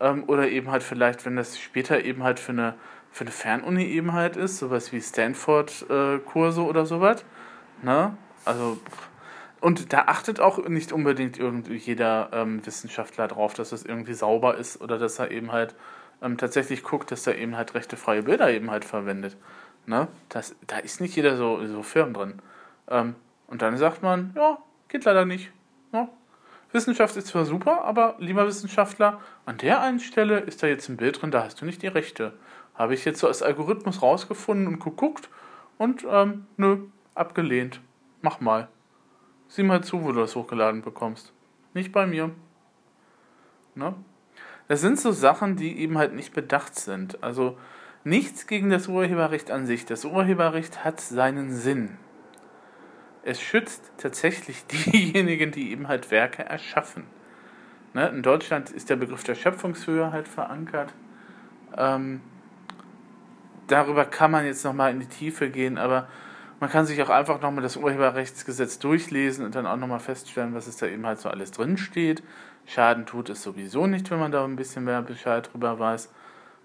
Ähm, 0.00 0.24
oder 0.28 0.48
eben 0.48 0.70
halt 0.70 0.82
vielleicht, 0.82 1.26
wenn 1.26 1.36
das 1.36 1.60
später 1.60 2.02
eben 2.02 2.22
halt 2.22 2.40
für 2.40 2.52
eine, 2.52 2.74
für 3.12 3.24
eine 3.24 3.32
Fernuni 3.32 3.84
eben 3.84 4.14
halt 4.14 4.36
ist, 4.36 4.56
sowas 4.56 4.92
wie 4.92 5.02
Stanford-Kurse 5.02 6.60
äh, 6.62 6.64
oder 6.64 6.86
sowas. 6.86 7.26
Ne? 7.82 8.16
Also, 8.46 8.78
und 9.60 9.92
da 9.92 10.04
achtet 10.06 10.40
auch 10.40 10.66
nicht 10.68 10.90
unbedingt 10.90 11.38
irgendwie 11.38 11.76
jeder 11.76 12.30
ähm, 12.32 12.64
Wissenschaftler 12.64 13.28
drauf, 13.28 13.52
dass 13.52 13.72
es 13.72 13.84
irgendwie 13.84 14.14
sauber 14.14 14.56
ist 14.56 14.80
oder 14.80 14.96
dass 14.96 15.18
er 15.18 15.30
eben 15.30 15.52
halt 15.52 15.74
ähm, 16.22 16.36
tatsächlich 16.38 16.82
guckt, 16.82 17.10
dass 17.10 17.26
er 17.26 17.38
eben 17.38 17.56
halt 17.56 17.74
rechte 17.74 17.96
freie 17.96 18.22
Bilder 18.22 18.50
eben 18.50 18.70
halt 18.70 18.84
verwendet. 18.84 19.36
Ne? 19.86 20.08
Das, 20.28 20.54
da 20.66 20.78
ist 20.78 21.00
nicht 21.00 21.16
jeder 21.16 21.36
so, 21.36 21.66
so 21.66 21.82
firm 21.82 22.12
drin. 22.12 22.40
Ähm, 22.88 23.14
und 23.46 23.62
dann 23.62 23.76
sagt 23.76 24.02
man, 24.02 24.32
ja, 24.36 24.58
geht 24.88 25.04
leider 25.04 25.24
nicht. 25.24 25.50
Ja. 25.92 26.08
Wissenschaft 26.72 27.16
ist 27.16 27.28
zwar 27.28 27.44
super, 27.44 27.84
aber 27.84 28.14
lieber 28.18 28.46
Wissenschaftler, 28.46 29.20
an 29.44 29.58
der 29.58 29.80
einen 29.80 29.98
Stelle 29.98 30.38
ist 30.40 30.62
da 30.62 30.68
jetzt 30.68 30.88
ein 30.88 30.96
Bild 30.96 31.20
drin, 31.20 31.32
da 31.32 31.44
hast 31.44 31.60
du 31.60 31.64
nicht 31.64 31.82
die 31.82 31.88
Rechte. 31.88 32.32
Habe 32.74 32.94
ich 32.94 33.04
jetzt 33.04 33.18
so 33.18 33.26
als 33.26 33.42
Algorithmus 33.42 34.02
rausgefunden 34.02 34.68
und 34.68 34.78
geguckt 34.78 35.28
und 35.78 36.06
ähm, 36.08 36.46
nö, 36.56 36.78
abgelehnt. 37.14 37.80
Mach 38.22 38.40
mal. 38.40 38.68
Sieh 39.48 39.64
mal 39.64 39.82
zu, 39.82 40.04
wo 40.04 40.12
du 40.12 40.20
das 40.20 40.36
hochgeladen 40.36 40.82
bekommst. 40.82 41.32
Nicht 41.74 41.90
bei 41.90 42.06
mir. 42.06 42.30
Ne? 43.74 43.94
Das 44.70 44.80
sind 44.80 45.00
so 45.00 45.10
Sachen, 45.10 45.56
die 45.56 45.80
eben 45.80 45.98
halt 45.98 46.14
nicht 46.14 46.32
bedacht 46.32 46.78
sind. 46.78 47.24
Also 47.24 47.58
nichts 48.04 48.46
gegen 48.46 48.70
das 48.70 48.86
Urheberrecht 48.86 49.50
an 49.50 49.66
sich. 49.66 49.84
Das 49.84 50.04
Urheberrecht 50.04 50.84
hat 50.84 51.00
seinen 51.00 51.52
Sinn. 51.52 51.98
Es 53.24 53.40
schützt 53.40 53.90
tatsächlich 53.98 54.64
diejenigen, 54.70 55.50
die 55.50 55.72
eben 55.72 55.88
halt 55.88 56.12
Werke 56.12 56.44
erschaffen. 56.44 57.02
Ne? 57.94 58.10
In 58.10 58.22
Deutschland 58.22 58.70
ist 58.70 58.90
der 58.90 58.94
Begriff 58.94 59.24
der 59.24 59.34
Schöpfungshöhe 59.34 60.12
halt 60.12 60.28
verankert. 60.28 60.94
Ähm, 61.76 62.20
darüber 63.66 64.04
kann 64.04 64.30
man 64.30 64.44
jetzt 64.44 64.64
nochmal 64.64 64.92
in 64.92 65.00
die 65.00 65.06
Tiefe 65.06 65.50
gehen, 65.50 65.78
aber 65.78 66.06
Man 66.60 66.68
kann 66.68 66.84
sich 66.84 67.02
auch 67.02 67.08
einfach 67.08 67.40
nochmal 67.40 67.62
das 67.62 67.78
Urheberrechtsgesetz 67.78 68.78
durchlesen 68.78 69.46
und 69.46 69.54
dann 69.54 69.66
auch 69.66 69.78
nochmal 69.78 69.98
feststellen, 69.98 70.52
was 70.52 70.66
es 70.66 70.76
da 70.76 70.86
eben 70.86 71.06
halt 71.06 71.18
so 71.18 71.30
alles 71.30 71.52
drin 71.52 71.78
steht. 71.78 72.22
Schaden 72.66 73.06
tut 73.06 73.30
es 73.30 73.42
sowieso 73.42 73.86
nicht, 73.86 74.10
wenn 74.10 74.18
man 74.18 74.32
da 74.32 74.44
ein 74.44 74.56
bisschen 74.56 74.84
mehr 74.84 75.02
Bescheid 75.02 75.50
drüber 75.52 75.78
weiß. 75.78 76.10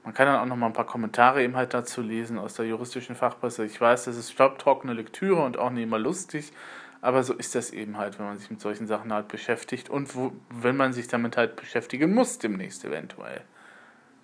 Man 0.03 0.13
kann 0.13 0.27
dann 0.27 0.39
auch 0.39 0.45
nochmal 0.45 0.69
ein 0.69 0.73
paar 0.73 0.85
Kommentare 0.85 1.43
eben 1.43 1.55
halt 1.55 1.73
dazu 1.73 2.01
lesen 2.01 2.37
aus 2.37 2.53
der 2.53 2.67
juristischen 2.67 3.15
Fachpresse. 3.15 3.65
Ich 3.65 3.81
weiß, 3.81 4.05
das 4.05 4.17
ist 4.17 4.31
staubtrockene 4.31 4.93
Lektüre 4.93 5.41
und 5.43 5.57
auch 5.57 5.71
nicht 5.71 5.83
immer 5.83 5.97
lustig, 5.97 6.53
aber 7.01 7.23
so 7.23 7.33
ist 7.33 7.55
das 7.55 7.71
eben 7.71 7.97
halt, 7.97 8.19
wenn 8.19 8.27
man 8.27 8.37
sich 8.37 8.51
mit 8.51 8.61
solchen 8.61 8.85
Sachen 8.85 9.11
halt 9.11 9.27
beschäftigt 9.27 9.89
und 9.89 10.15
wo, 10.15 10.31
wenn 10.49 10.77
man 10.77 10.93
sich 10.93 11.07
damit 11.07 11.37
halt 11.37 11.55
beschäftigen 11.55 12.13
muss 12.13 12.37
demnächst 12.37 12.85
eventuell. 12.85 13.41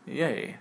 Yay. 0.06 0.56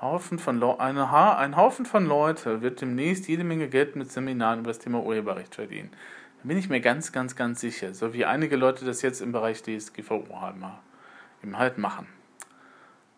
Haufen 0.00 0.40
von 0.40 0.60
eine 0.80 1.12
ha 1.12 1.36
ein 1.36 1.56
Haufen 1.56 1.86
von 1.86 2.04
Leute 2.04 2.62
wird 2.62 2.80
demnächst 2.80 3.28
jede 3.28 3.44
Menge 3.44 3.68
Geld 3.68 3.94
mit 3.94 4.10
Seminaren 4.10 4.58
über 4.58 4.70
das 4.70 4.80
Thema 4.80 5.04
Urheberrecht 5.04 5.54
verdienen. 5.54 5.92
Bin 6.44 6.58
ich 6.58 6.68
mir 6.68 6.80
ganz, 6.80 7.12
ganz, 7.12 7.36
ganz 7.36 7.60
sicher. 7.60 7.94
So 7.94 8.14
wie 8.14 8.24
einige 8.24 8.56
Leute 8.56 8.84
das 8.84 9.02
jetzt 9.02 9.20
im 9.20 9.32
Bereich 9.32 9.62
DSGVO 9.62 10.40
haben, 10.40 10.64
eben 11.42 11.56
halt 11.56 11.78
machen. 11.78 12.06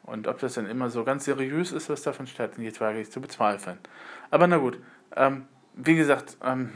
Und 0.03 0.29
ob 0.29 0.39
das 0.39 0.55
dann 0.55 0.67
immer 0.67 0.91
so 0.91 1.05
ganz 1.05 1.25
seriös 1.25 1.73
ist, 1.73 1.89
was 1.89 2.03
davon 2.03 2.27
stattfindet, 2.27 2.81
wage 2.81 3.01
ich 3.01 3.11
zu 3.11 3.23
bezweifeln. 3.23 3.79
Aber 4.31 4.47
na 4.47 4.59
gut, 4.59 4.79
ähm, 5.17 5.47
wie 5.75 5.97
gesagt, 5.97 6.37
ähm, 6.45 6.73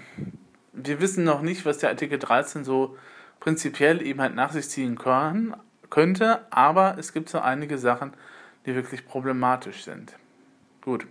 wir 0.73 1.01
wissen 1.01 1.25
noch 1.25 1.43
nicht, 1.43 1.67
was 1.67 1.79
der 1.79 1.91
Artikel 1.91 2.19
13 2.19 2.65
so 2.65 2.97
prinzipiell 3.41 4.01
eben 4.01 4.21
halt 4.21 4.35
nach 4.35 4.53
sich 4.53 4.71
ziehen 4.71 4.97
kann, 4.97 5.55
könnte, 5.91 6.41
aber 6.51 6.97
es 6.99 7.13
gibt 7.13 7.29
so 7.29 7.41
einige 7.41 7.77
Sachen, 7.77 8.15
die 8.65 8.75
wirklich 8.75 9.07
problematisch 9.07 9.85
sind. 9.85 10.17
Gut. 10.81 11.07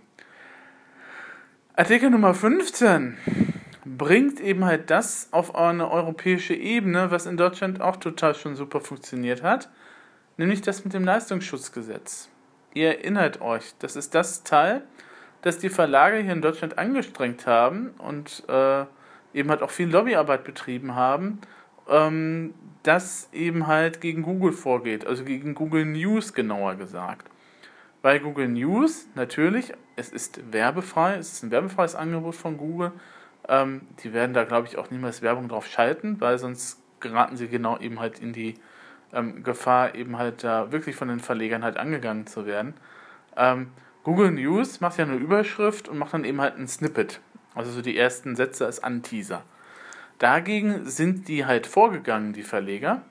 Artikel 1.76 2.10
Nummer 2.10 2.34
15 2.34 3.16
bringt 3.96 4.40
eben 4.40 4.64
halt 4.64 4.90
das 4.90 5.28
auf 5.30 5.54
eine 5.54 5.90
europäische 5.90 6.54
Ebene, 6.54 7.10
was 7.10 7.26
in 7.26 7.36
Deutschland 7.36 7.80
auch 7.80 7.96
total 7.96 8.34
schon 8.34 8.56
super 8.56 8.80
funktioniert 8.80 9.42
hat, 9.42 9.70
nämlich 10.36 10.60
das 10.60 10.84
mit 10.84 10.94
dem 10.94 11.04
Leistungsschutzgesetz. 11.04 12.28
Ihr 12.74 12.88
erinnert 12.88 13.40
euch, 13.40 13.74
das 13.78 13.96
ist 13.96 14.14
das 14.14 14.42
Teil, 14.42 14.82
das 15.42 15.58
die 15.58 15.70
Verlage 15.70 16.18
hier 16.18 16.32
in 16.32 16.42
Deutschland 16.42 16.78
angestrengt 16.78 17.46
haben 17.46 17.90
und 17.98 18.44
äh, 18.48 18.84
eben 19.32 19.50
halt 19.50 19.62
auch 19.62 19.70
viel 19.70 19.88
Lobbyarbeit 19.88 20.44
betrieben 20.44 20.94
haben, 20.94 21.40
ähm, 21.88 22.54
das 22.82 23.28
eben 23.32 23.66
halt 23.66 24.00
gegen 24.00 24.22
Google 24.22 24.52
vorgeht, 24.52 25.06
also 25.06 25.24
gegen 25.24 25.54
Google 25.54 25.84
News 25.84 26.34
genauer 26.34 26.74
gesagt. 26.74 27.28
Bei 28.02 28.18
Google 28.18 28.48
News 28.48 29.08
natürlich, 29.14 29.72
es 29.96 30.10
ist 30.10 30.52
werbefrei, 30.52 31.16
es 31.16 31.32
ist 31.32 31.42
ein 31.42 31.50
werbefreies 31.50 31.94
Angebot 31.94 32.34
von 32.34 32.56
Google. 32.56 32.92
Ähm, 33.46 33.82
die 34.02 34.12
werden 34.12 34.34
da, 34.34 34.44
glaube 34.44 34.66
ich, 34.66 34.78
auch 34.78 34.90
niemals 34.90 35.22
Werbung 35.22 35.48
drauf 35.48 35.66
schalten, 35.66 36.20
weil 36.20 36.38
sonst 36.38 36.82
geraten 37.00 37.36
sie 37.36 37.48
genau 37.48 37.78
eben 37.78 38.00
halt 38.00 38.18
in 38.18 38.32
die 38.32 38.54
ähm, 39.12 39.42
Gefahr, 39.42 39.94
eben 39.94 40.18
halt 40.18 40.44
da 40.44 40.72
wirklich 40.72 40.96
von 40.96 41.08
den 41.08 41.20
Verlegern 41.20 41.62
halt 41.62 41.76
angegangen 41.76 42.26
zu 42.26 42.46
werden. 42.46 42.74
Ähm, 43.36 43.70
Google 44.04 44.30
News 44.30 44.80
macht 44.80 44.98
ja 44.98 45.04
eine 45.04 45.16
Überschrift 45.16 45.88
und 45.88 45.98
macht 45.98 46.14
dann 46.14 46.24
eben 46.24 46.40
halt 46.40 46.56
ein 46.56 46.66
Snippet, 46.66 47.20
also 47.54 47.70
so 47.70 47.82
die 47.82 47.96
ersten 47.96 48.36
Sätze 48.36 48.66
als 48.66 48.82
Anteaser. 48.82 49.42
Dagegen 50.18 50.86
sind 50.86 51.28
die 51.28 51.46
halt 51.46 51.66
vorgegangen, 51.66 52.32
die 52.32 52.42
Verleger, 52.42 53.02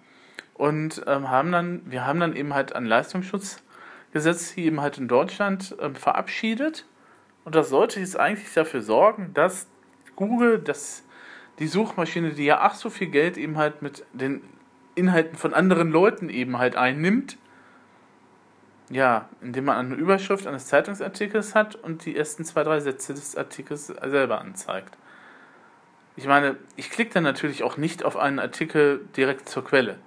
und 0.57 1.03
ähm, 1.05 1.29
haben 1.29 1.51
dann, 1.51 1.81
wir 1.85 2.05
haben 2.05 2.19
dann 2.19 2.35
eben 2.35 2.53
halt 2.53 2.75
an 2.75 2.85
Leistungsschutz 2.85 3.61
Gesetz 4.11 4.49
hier 4.49 4.65
eben 4.65 4.81
halt 4.81 4.97
in 4.97 5.07
Deutschland 5.07 5.77
äh, 5.79 5.93
verabschiedet. 5.93 6.85
Und 7.43 7.55
das 7.55 7.69
sollte 7.69 7.99
jetzt 7.99 8.19
eigentlich 8.19 8.51
dafür 8.53 8.81
sorgen, 8.81 9.31
dass 9.33 9.67
Google, 10.17 10.59
dass 10.59 11.03
die 11.59 11.67
Suchmaschine, 11.67 12.31
die 12.31 12.43
ja 12.43 12.59
ach 12.59 12.75
so 12.75 12.89
viel 12.89 13.07
Geld 13.07 13.37
eben 13.37 13.57
halt 13.57 13.81
mit 13.81 14.05
den 14.11 14.41
Inhalten 14.95 15.37
von 15.37 15.53
anderen 15.53 15.89
Leuten 15.89 16.29
eben 16.29 16.57
halt 16.57 16.75
einnimmt, 16.75 17.37
ja, 18.89 19.29
indem 19.41 19.65
man 19.65 19.77
eine 19.77 19.95
Überschrift 19.95 20.45
eines 20.45 20.67
Zeitungsartikels 20.67 21.55
hat 21.55 21.75
und 21.75 22.05
die 22.05 22.17
ersten 22.17 22.43
zwei, 22.43 22.63
drei 22.63 22.81
Sätze 22.81 23.13
des 23.13 23.37
Artikels 23.37 23.87
selber 23.87 24.41
anzeigt. 24.41 24.97
Ich 26.17 26.27
meine, 26.27 26.57
ich 26.75 26.89
klicke 26.89 27.13
dann 27.13 27.23
natürlich 27.23 27.63
auch 27.63 27.77
nicht 27.77 28.03
auf 28.03 28.17
einen 28.17 28.39
Artikel 28.39 29.07
direkt 29.15 29.47
zur 29.47 29.63
Quelle 29.63 29.97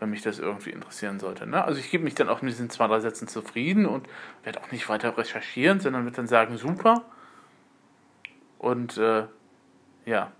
wenn 0.00 0.10
mich 0.10 0.22
das 0.22 0.38
irgendwie 0.38 0.70
interessieren 0.70 1.18
sollte. 1.18 1.46
Ne? 1.46 1.64
Also 1.64 1.80
ich 1.80 1.90
gebe 1.90 2.04
mich 2.04 2.14
dann 2.14 2.28
auch 2.28 2.42
mit 2.42 2.52
diesen 2.52 2.70
zwei, 2.70 2.86
drei 2.86 3.00
Sätzen 3.00 3.28
zufrieden 3.28 3.86
und 3.86 4.08
werde 4.44 4.60
auch 4.60 4.70
nicht 4.70 4.88
weiter 4.88 5.16
recherchieren, 5.16 5.80
sondern 5.80 6.04
würde 6.04 6.16
dann 6.16 6.26
sagen, 6.26 6.56
super. 6.56 7.04
Und 8.58 8.98
äh, 8.98 9.24
ja, 10.04 10.32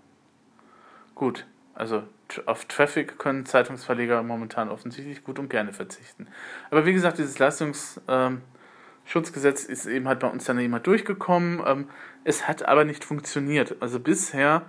gut. 1.15 1.45
Also 1.73 2.03
auf 2.45 2.65
Traffic 2.65 3.17
können 3.17 3.45
Zeitungsverleger 3.45 4.21
momentan 4.21 4.69
offensichtlich 4.69 5.23
gut 5.23 5.39
und 5.39 5.49
gerne 5.49 5.73
verzichten. 5.73 6.27
Aber 6.69 6.85
wie 6.85 6.93
gesagt, 6.93 7.17
dieses 7.17 7.39
Leistungsschutzgesetz 7.39 9.65
ähm, 9.65 9.71
ist 9.71 9.85
eben 9.85 10.07
halt 10.07 10.19
bei 10.19 10.27
uns 10.27 10.43
dann 10.43 10.59
immer 10.59 10.79
durchgekommen. 10.79 11.63
Ähm, 11.65 11.89
es 12.23 12.47
hat 12.47 12.67
aber 12.67 12.83
nicht 12.83 13.03
funktioniert. 13.03 13.77
Also 13.79 13.99
bisher 13.99 14.63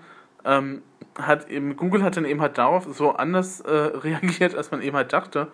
ähm, 0.44 0.82
hat 1.18 1.50
eben, 1.50 1.76
Google 1.76 2.02
hat 2.02 2.16
dann 2.16 2.24
eben 2.24 2.40
halt 2.40 2.58
darauf 2.58 2.84
so 2.84 3.12
anders 3.12 3.60
äh, 3.60 3.70
reagiert, 3.70 4.54
als 4.54 4.70
man 4.70 4.80
eben 4.80 4.96
halt 4.96 5.12
dachte. 5.12 5.48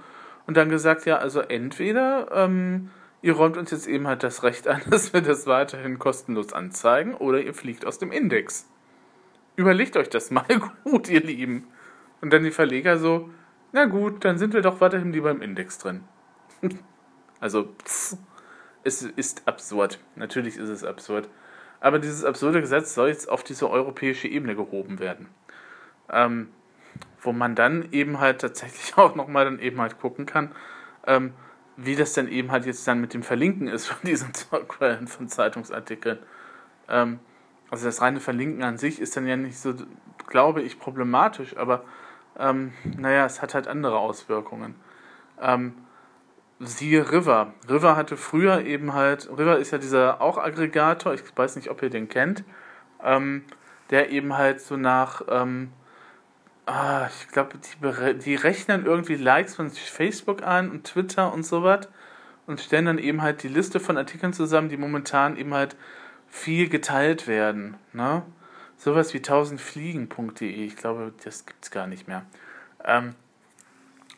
Und 0.47 0.57
dann 0.57 0.69
gesagt, 0.69 1.07
ja, 1.07 1.17
also 1.17 1.41
entweder 1.41 2.29
ihr 3.23 3.35
räumt 3.35 3.57
uns 3.57 3.71
jetzt 3.71 3.87
eben 3.87 4.07
halt 4.07 4.23
das 4.23 4.43
Recht 4.43 4.69
ein, 4.69 4.83
dass 4.91 5.13
wir 5.13 5.21
das 5.21 5.47
weiterhin 5.47 5.99
kostenlos 5.99 6.53
anzeigen, 6.53 7.15
oder 7.15 7.41
ihr 7.41 7.55
fliegt 7.55 7.87
aus 7.87 7.99
dem 7.99 8.13
Index. 8.13 8.69
Überlegt 9.57 9.97
euch 9.97 10.11
das 10.11 10.31
mal 10.31 10.47
gut, 10.85 11.09
ihr 11.09 11.21
Lieben. 11.21 11.67
Und 12.21 12.33
dann 12.33 12.45
die 12.45 12.51
Verleger 12.51 12.99
so, 12.99 13.31
na 13.73 13.85
gut, 13.85 14.25
dann 14.25 14.39
sind 14.39 14.55
wir 14.55 14.63
doch 14.63 14.81
weiterhin 14.81 15.13
lieber 15.13 15.31
im 15.31 15.43
Index 15.43 15.79
drin. 15.79 16.05
also, 17.41 17.65
pss, 17.85 18.19
es 18.85 19.03
ist 19.03 19.47
absurd. 19.47 19.99
Natürlich 20.15 20.57
ist 20.57 20.69
es 20.69 20.85
absurd. 20.85 21.29
Aber 21.81 21.99
dieses 21.99 22.25
absurde 22.25 22.61
Gesetz 22.61 22.95
soll 22.95 23.09
jetzt 23.09 23.29
auf 23.29 23.43
diese 23.43 23.69
europäische 23.69 24.29
Ebene 24.29 24.57
gehoben 24.57 24.99
werden. 24.99 25.29
Ähm, 26.11 26.49
wo 27.21 27.33
man 27.33 27.55
dann 27.55 27.89
eben 27.93 28.21
halt 28.21 28.41
tatsächlich 28.41 28.97
auch 28.97 29.15
nochmal 29.15 29.45
dann 29.45 29.59
eben 29.59 29.81
halt 29.81 30.01
gucken 30.01 30.27
kann, 30.27 30.53
ähm, 31.07 31.35
wie 31.77 31.97
das 31.97 32.15
denn 32.15 32.29
eben 32.29 32.51
halt 32.51 32.67
jetzt 32.67 32.87
dann 32.89 33.01
mit 33.01 33.15
dem 33.15 33.23
Verlinken 33.23 33.69
ist 33.69 33.87
von 33.87 33.99
diesen 34.05 34.33
Quellen 34.69 35.07
von 35.07 35.29
Zeitungsartikeln. 35.29 36.19
Ähm, 36.89 37.19
also 37.71 37.87
das 37.87 38.01
reine 38.01 38.21
Verlinken 38.21 38.63
an 38.63 38.79
sich 38.79 39.01
ist 39.01 39.17
dann 39.17 39.27
ja 39.27 39.37
nicht 39.37 39.59
so, 39.59 39.75
glaube 40.29 40.63
ich, 40.63 40.79
problematisch, 40.79 41.57
aber 41.57 41.85
ähm, 42.39 42.73
naja, 42.97 43.27
es 43.27 43.43
hat 43.43 43.55
halt 43.55 43.67
andere 43.67 43.99
Auswirkungen. 43.99 44.75
Ähm, 45.41 45.75
siehe 46.61 47.11
River. 47.11 47.53
River 47.69 47.97
hatte 47.97 48.17
früher 48.17 48.65
eben 48.65 48.95
halt, 48.95 49.29
River 49.31 49.59
ist 49.59 49.73
ja 49.73 49.79
dieser 49.79 50.21
auch 50.21 50.39
Aggregator, 50.39 51.15
ich 51.15 51.23
weiß 51.35 51.57
nicht, 51.57 51.71
ob 51.71 51.83
ihr 51.83 51.91
den 51.91 52.09
kennt, 52.09 52.45
ähm, 53.03 53.45
der 53.91 54.11
eben 54.11 54.37
halt 54.37 54.61
so 54.61 54.77
nach, 54.77 55.23
ähm, 55.29 55.73
ah, 56.67 57.09
ich 57.09 57.29
glaube, 57.29 57.59
die, 57.59 58.19
die 58.19 58.35
rechnen 58.35 58.85
irgendwie 58.85 59.15
Likes 59.15 59.55
von 59.55 59.71
Facebook 59.71 60.43
an 60.43 60.71
und 60.71 60.85
Twitter 60.85 61.33
und 61.33 61.45
sowas 61.45 61.89
und 62.47 62.61
stellen 62.61 62.87
dann 62.87 62.99
eben 62.99 63.23
halt 63.23 63.43
die 63.43 63.49
Liste 63.49 63.81
von 63.81 63.97
Artikeln 63.97 64.33
zusammen, 64.33 64.69
die 64.69 64.77
momentan 64.77 65.37
eben 65.37 65.55
halt 65.55 65.77
viel 66.29 66.69
geteilt 66.69 67.27
werden. 67.27 67.77
Ne? 67.93 68.23
Sowas 68.77 69.15
wie 69.15 69.19
1000fliegen.de, 69.19 70.67
ich 70.67 70.77
glaube, 70.77 71.13
das 71.25 71.47
gibt 71.47 71.65
es 71.65 71.71
gar 71.71 71.87
nicht 71.87 72.09
mehr. 72.09 72.27
Ähm, 72.85 73.15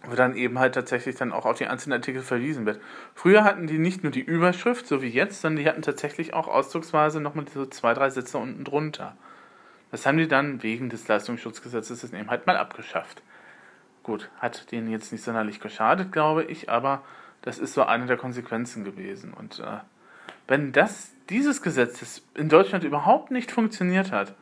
wo 0.04 0.14
dann 0.14 0.36
eben 0.36 0.58
halt 0.58 0.74
tatsächlich 0.74 1.16
dann 1.16 1.32
auch 1.32 1.44
auf 1.44 1.58
die 1.58 1.66
einzelnen 1.66 1.94
Artikel 1.94 2.22
verwiesen 2.22 2.66
wird. 2.66 2.80
Früher 3.14 3.44
hatten 3.44 3.66
die 3.66 3.78
nicht 3.78 4.04
nur 4.04 4.12
die 4.12 4.20
Überschrift, 4.20 4.86
so 4.86 5.02
wie 5.02 5.08
jetzt, 5.08 5.40
sondern 5.40 5.62
die 5.62 5.68
hatten 5.68 5.82
tatsächlich 5.82 6.34
auch 6.34 6.48
ausdrucksweise 6.48 7.20
nochmal 7.20 7.46
so 7.52 7.66
zwei, 7.66 7.94
drei 7.94 8.08
Sätze 8.10 8.38
unten 8.38 8.64
drunter. 8.64 9.16
Das 9.90 10.06
haben 10.06 10.18
die 10.18 10.28
dann 10.28 10.62
wegen 10.62 10.90
des 10.90 11.08
Leistungsschutzgesetzes 11.08 12.12
eben 12.12 12.30
halt 12.30 12.46
mal 12.46 12.56
abgeschafft. 12.56 13.22
Gut, 14.02 14.30
hat 14.38 14.70
denen 14.72 14.90
jetzt 14.90 15.12
nicht 15.12 15.24
sonderlich 15.24 15.60
geschadet, 15.60 16.12
glaube 16.12 16.44
ich, 16.44 16.70
aber 16.70 17.02
das 17.42 17.58
ist 17.58 17.74
so 17.74 17.84
eine 17.84 18.06
der 18.06 18.16
Konsequenzen 18.16 18.84
gewesen. 18.84 19.32
Und 19.32 19.60
äh, 19.60 19.78
wenn 20.46 20.72
das, 20.72 21.12
dieses 21.28 21.62
Gesetz 21.62 22.00
das 22.00 22.22
in 22.34 22.48
Deutschland 22.48 22.84
überhaupt 22.84 23.30
nicht 23.30 23.50
funktioniert 23.50 24.12
hat, 24.12 24.34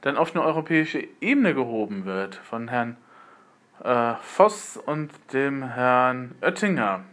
dann 0.00 0.16
auf 0.16 0.34
eine 0.34 0.44
europäische 0.44 1.06
Ebene 1.20 1.54
gehoben 1.54 2.04
wird 2.04 2.36
von 2.36 2.68
Herrn 2.68 2.96
äh, 3.82 4.14
Voss 4.22 4.76
und 4.76 5.10
dem 5.32 5.62
Herrn 5.62 6.34
Oettinger, 6.40 7.04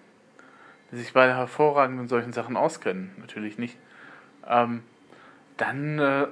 die 0.92 0.98
sich 0.98 1.14
beide 1.14 1.36
hervorragend 1.36 2.00
in 2.00 2.08
solchen 2.08 2.34
Sachen 2.34 2.58
auskennen, 2.58 3.12
natürlich 3.18 3.58
nicht, 3.58 3.78
ähm, 4.48 4.84
dann 5.58 6.00
äh, 6.00 6.28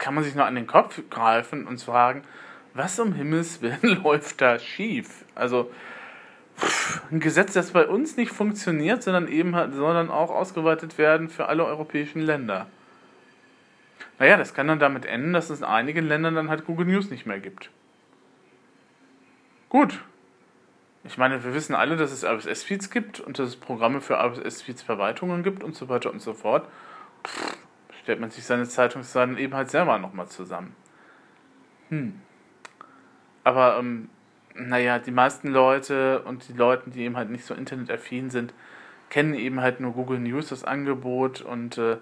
kann 0.00 0.14
man 0.14 0.24
sich 0.24 0.34
nur 0.34 0.46
an 0.46 0.56
den 0.56 0.66
Kopf 0.66 1.00
greifen 1.10 1.66
und 1.68 1.80
fragen, 1.80 2.22
was 2.74 2.98
um 2.98 3.12
Himmels 3.12 3.62
Willen 3.62 4.02
läuft 4.02 4.40
da 4.40 4.58
schief? 4.58 5.24
Also 5.36 5.70
ein 7.10 7.20
Gesetz, 7.20 7.52
das 7.52 7.70
bei 7.70 7.86
uns 7.86 8.16
nicht 8.16 8.32
funktioniert, 8.32 9.02
sondern 9.02 9.28
eben 9.28 9.54
soll 9.72 9.94
dann 9.94 10.10
auch 10.10 10.30
ausgeweitet 10.30 10.98
werden 10.98 11.28
für 11.28 11.46
alle 11.46 11.64
europäischen 11.64 12.20
Länder. 12.20 12.66
Naja, 14.18 14.36
das 14.36 14.52
kann 14.52 14.68
dann 14.68 14.78
damit 14.78 15.06
enden, 15.06 15.32
dass 15.32 15.48
es 15.48 15.60
in 15.60 15.64
einigen 15.64 16.06
Ländern 16.06 16.34
dann 16.34 16.50
halt 16.50 16.66
Google 16.66 16.86
News 16.86 17.10
nicht 17.10 17.24
mehr 17.24 17.40
gibt. 17.40 17.70
Gut. 19.70 20.00
Ich 21.04 21.16
meine, 21.16 21.42
wir 21.42 21.54
wissen 21.54 21.74
alle, 21.74 21.96
dass 21.96 22.12
es 22.12 22.24
RSS-Feeds 22.24 22.90
gibt 22.90 23.20
und 23.20 23.38
dass 23.38 23.48
es 23.48 23.56
Programme 23.56 24.02
für 24.02 24.18
RSS-Feeds-Verwaltungen 24.18 25.42
gibt 25.42 25.64
und 25.64 25.74
so 25.74 25.88
weiter 25.88 26.10
und 26.10 26.20
so 26.20 26.34
fort. 26.34 26.68
Pff, 27.26 27.56
stellt 28.02 28.20
man 28.20 28.30
sich 28.30 28.44
seine 28.44 28.68
Zeitungsseiten 28.68 29.38
eben 29.38 29.54
halt 29.54 29.70
selber 29.70 29.98
nochmal 29.98 30.28
zusammen. 30.28 30.74
Hm. 31.88 32.20
Aber, 33.44 33.78
ähm, 33.78 34.08
naja, 34.54 34.98
die 34.98 35.10
meisten 35.10 35.48
Leute 35.48 36.22
und 36.22 36.48
die 36.48 36.52
Leute, 36.52 36.90
die 36.90 37.02
eben 37.02 37.16
halt 37.16 37.30
nicht 37.30 37.44
so 37.44 37.54
internetaffin 37.54 38.30
sind, 38.30 38.54
kennen 39.08 39.34
eben 39.34 39.60
halt 39.60 39.80
nur 39.80 39.92
Google 39.92 40.20
News, 40.20 40.48
das 40.48 40.64
Angebot 40.64 41.40
und 41.40 41.78
äh, 41.78 41.98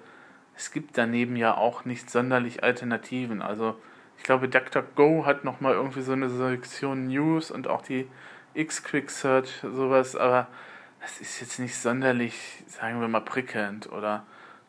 es 0.57 0.73
gibt 0.73 0.99
daneben 0.99 1.37
ja 1.37 1.57
auch 1.57 1.85
nicht 1.85 2.11
sonderlich 2.11 2.62
Alternativen. 2.62 3.43
Also 3.43 3.76
ich 4.19 4.25
glaube, 4.25 4.49
DuckDuckGo 4.49 5.25
hat 5.25 5.45
nochmal 5.45 5.75
irgendwie 5.75 6.02
so 6.02 6.12
eine 6.12 6.28
Sektion 6.28 7.07
News 7.07 7.50
und 7.50 7.69
auch 7.69 7.83
die 7.83 8.09
X-Quick 8.55 9.11
Search, 9.11 9.61
sowas, 9.62 10.17
aber 10.17 10.49
das 11.00 11.21
ist 11.21 11.40
jetzt 11.40 11.61
nicht 11.61 11.76
sonderlich, 11.76 12.64
sagen 12.67 13.00
wir 13.00 13.09
mal, 13.09 13.21
prickelnd 13.21 13.90
oder 13.93 14.26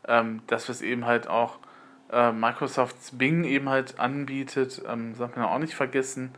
ähm, 0.09 0.41
das, 0.47 0.67
was 0.67 0.81
eben 0.81 1.05
halt 1.05 1.27
auch 1.27 1.59
äh, 2.11 2.31
Microsofts 2.31 3.17
Bing 3.17 3.45
eben 3.45 3.69
halt 3.69 3.99
anbietet, 3.99 4.81
ähm, 4.87 5.15
sollte 5.15 5.39
man 5.39 5.47
auch 5.47 5.59
nicht 5.59 5.75
vergessen. 5.75 6.31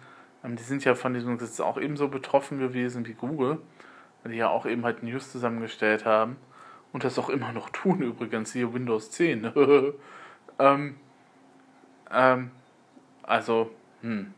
Ähm, 0.43 0.55
die 0.55 0.63
sind 0.63 0.83
ja 0.83 0.93
von 0.93 1.13
diesem 1.13 1.37
Gesetz 1.37 1.59
auch 1.59 1.77
ebenso 1.79 2.09
betroffen 2.09 2.59
gewesen 2.59 3.07
wie 3.07 3.13
Google, 3.13 3.57
weil 4.21 4.33
die 4.33 4.37
ja 4.37 4.49
auch 4.49 4.65
eben 4.65 4.83
halt 4.83 5.01
News 5.01 5.31
zusammengestellt 5.31 6.05
haben 6.05 6.35
und 6.91 7.03
das 7.03 7.17
auch 7.17 7.29
immer 7.29 7.53
noch 7.53 7.69
tun 7.69 8.01
übrigens, 8.01 8.53
hier 8.53 8.73
Windows 8.73 9.11
10. 9.11 9.51
ähm, 10.59 10.95
ähm, 12.11 12.51
also, 13.23 13.71
hm. 14.01 14.33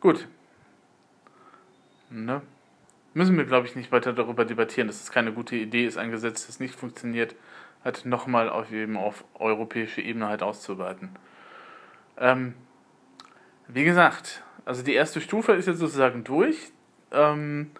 Gut. 0.00 0.26
Ne? 2.10 2.42
Müssen 3.14 3.36
wir, 3.36 3.44
glaube 3.44 3.66
ich, 3.66 3.76
nicht 3.76 3.92
weiter 3.92 4.12
darüber 4.12 4.44
debattieren, 4.44 4.88
dass 4.88 5.00
es 5.00 5.12
keine 5.12 5.32
gute 5.32 5.54
Idee 5.54 5.86
ist, 5.86 5.96
ein 5.96 6.10
Gesetz, 6.10 6.46
das 6.46 6.58
nicht 6.58 6.74
funktioniert, 6.74 7.36
halt 7.84 8.04
nochmal 8.04 8.48
auf 8.48 8.72
eben 8.72 8.96
auf 8.96 9.24
europäische 9.34 10.00
Ebene 10.00 10.28
halt 10.28 10.42
auszuweiten. 10.42 11.10
Ähm, 12.18 12.54
wie 13.68 13.84
gesagt, 13.84 14.42
also 14.64 14.82
die 14.82 14.94
erste 14.94 15.20
Stufe 15.20 15.52
ist 15.52 15.66
jetzt 15.66 15.78
sozusagen 15.78 16.24
durch. 16.24 16.72
Ähm, 17.10 17.70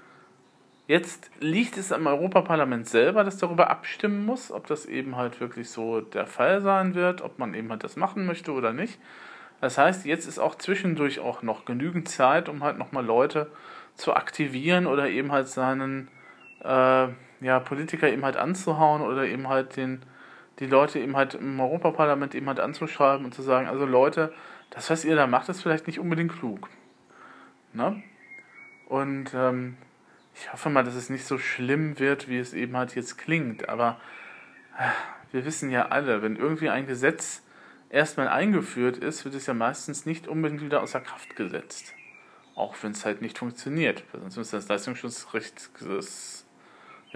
Jetzt 0.89 1.31
liegt 1.41 1.79
es 1.79 1.93
am 1.93 2.07
Europaparlament 2.07 2.89
selber, 2.89 3.23
das 3.23 3.39
darüber 3.39 3.71
abstimmen 3.71 4.27
muss, 4.27 4.51
ob 4.51 4.67
das 4.67 4.85
eben 4.85 5.17
halt 5.17 5.41
wirklich 5.41 5.71
so 5.71 6.01
der 6.01 6.27
Fall 6.27 6.61
sein 6.61 6.95
wird, 6.95 7.23
ob 7.23 7.39
man 7.39 7.55
eben 7.55 7.71
halt 7.71 7.85
das 7.85 7.97
machen 7.97 8.27
möchte 8.27 8.53
oder 8.53 8.73
nicht. 8.73 8.99
Das 9.61 9.79
heißt, 9.79 10.05
jetzt 10.05 10.27
ist 10.27 10.41
auch 10.41 10.57
zwischendurch 10.57 11.21
auch 11.21 11.43
noch 11.43 11.65
genügend 11.65 12.09
Zeit, 12.09 12.49
um 12.49 12.65
halt 12.65 12.79
nochmal 12.79 13.07
Leute 13.07 13.51
zu 13.95 14.13
aktivieren 14.13 14.87
oder 14.87 15.09
eben 15.09 15.31
halt 15.31 15.49
seinen 15.49 16.09
äh, 16.65 17.09
ja, 17.43 17.61
Politiker 17.61 18.09
eben 18.09 18.25
halt 18.25 18.37
anzuhauen 18.37 19.03
oder 19.03 19.25
eben 19.25 19.49
halt 19.49 19.77
den, 19.77 20.03
die 20.59 20.67
Leute 20.67 20.99
eben 20.99 21.17
halt 21.17 21.35
im 21.35 21.59
Europaparlament 21.61 22.35
eben 22.35 22.47
halt 22.47 22.61
anzuschreiben 22.61 23.25
und 23.25 23.35
zu 23.35 23.43
sagen, 23.43 23.69
also 23.69 23.85
Leute, 23.85 24.33
das, 24.71 24.91
was 24.91 25.05
ihr 25.05 25.17
da 25.17 25.27
macht, 25.27 25.49
ist 25.49 25.63
vielleicht 25.63 25.87
nicht 25.87 25.99
unbedingt 25.99 26.33
klug. 26.33 26.69
Ne? 27.73 28.03
Und 28.87 29.33
ähm, 29.35 29.77
ich 30.35 30.53
hoffe 30.53 30.71
mal, 30.71 30.85
dass 30.85 30.95
es 30.95 31.11
nicht 31.11 31.25
so 31.25 31.39
schlimm 31.39 31.99
wird, 31.99 32.29
wie 32.29 32.39
es 32.39 32.55
eben 32.55 32.77
halt 32.77 32.95
jetzt 32.95 33.19
klingt. 33.19 33.69
Aber 33.69 34.01
äh, 34.79 34.89
wir 35.33 35.45
wissen 35.45 35.71
ja 35.71 35.89
alle, 35.89 36.23
wenn 36.23 36.37
irgendwie 36.37 36.71
ein 36.71 36.87
Gesetz 36.87 37.43
erstmal 37.91 38.29
eingeführt 38.29 38.97
ist, 38.97 39.25
wird 39.25 39.35
es 39.35 39.47
ja 39.47 39.55
meistens 39.55 40.07
nicht 40.07 40.29
unbedingt 40.29 40.63
wieder 40.63 40.83
außer 40.83 41.01
Kraft 41.01 41.37
gesetzt. 41.37 41.95
Auch 42.55 42.75
wenn 42.83 42.93
es 42.93 43.05
halt 43.05 43.23
nicht 43.23 43.39
funktioniert. 43.39 44.05
Sonst 44.13 44.37
müsste 44.37 44.57
das 44.57 44.69
Leistungsschutzrecht 44.69 45.71
das 45.81 46.42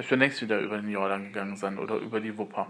schon 0.03 0.19
längst 0.19 0.43
wieder 0.43 0.61
über 0.61 0.77
den 0.77 0.91
Jordan 0.91 1.25
gegangen 1.25 1.57
sein 1.57 1.79
oder 1.79 1.97
über 1.97 2.21
die 2.21 2.37
Wupper. 2.37 2.67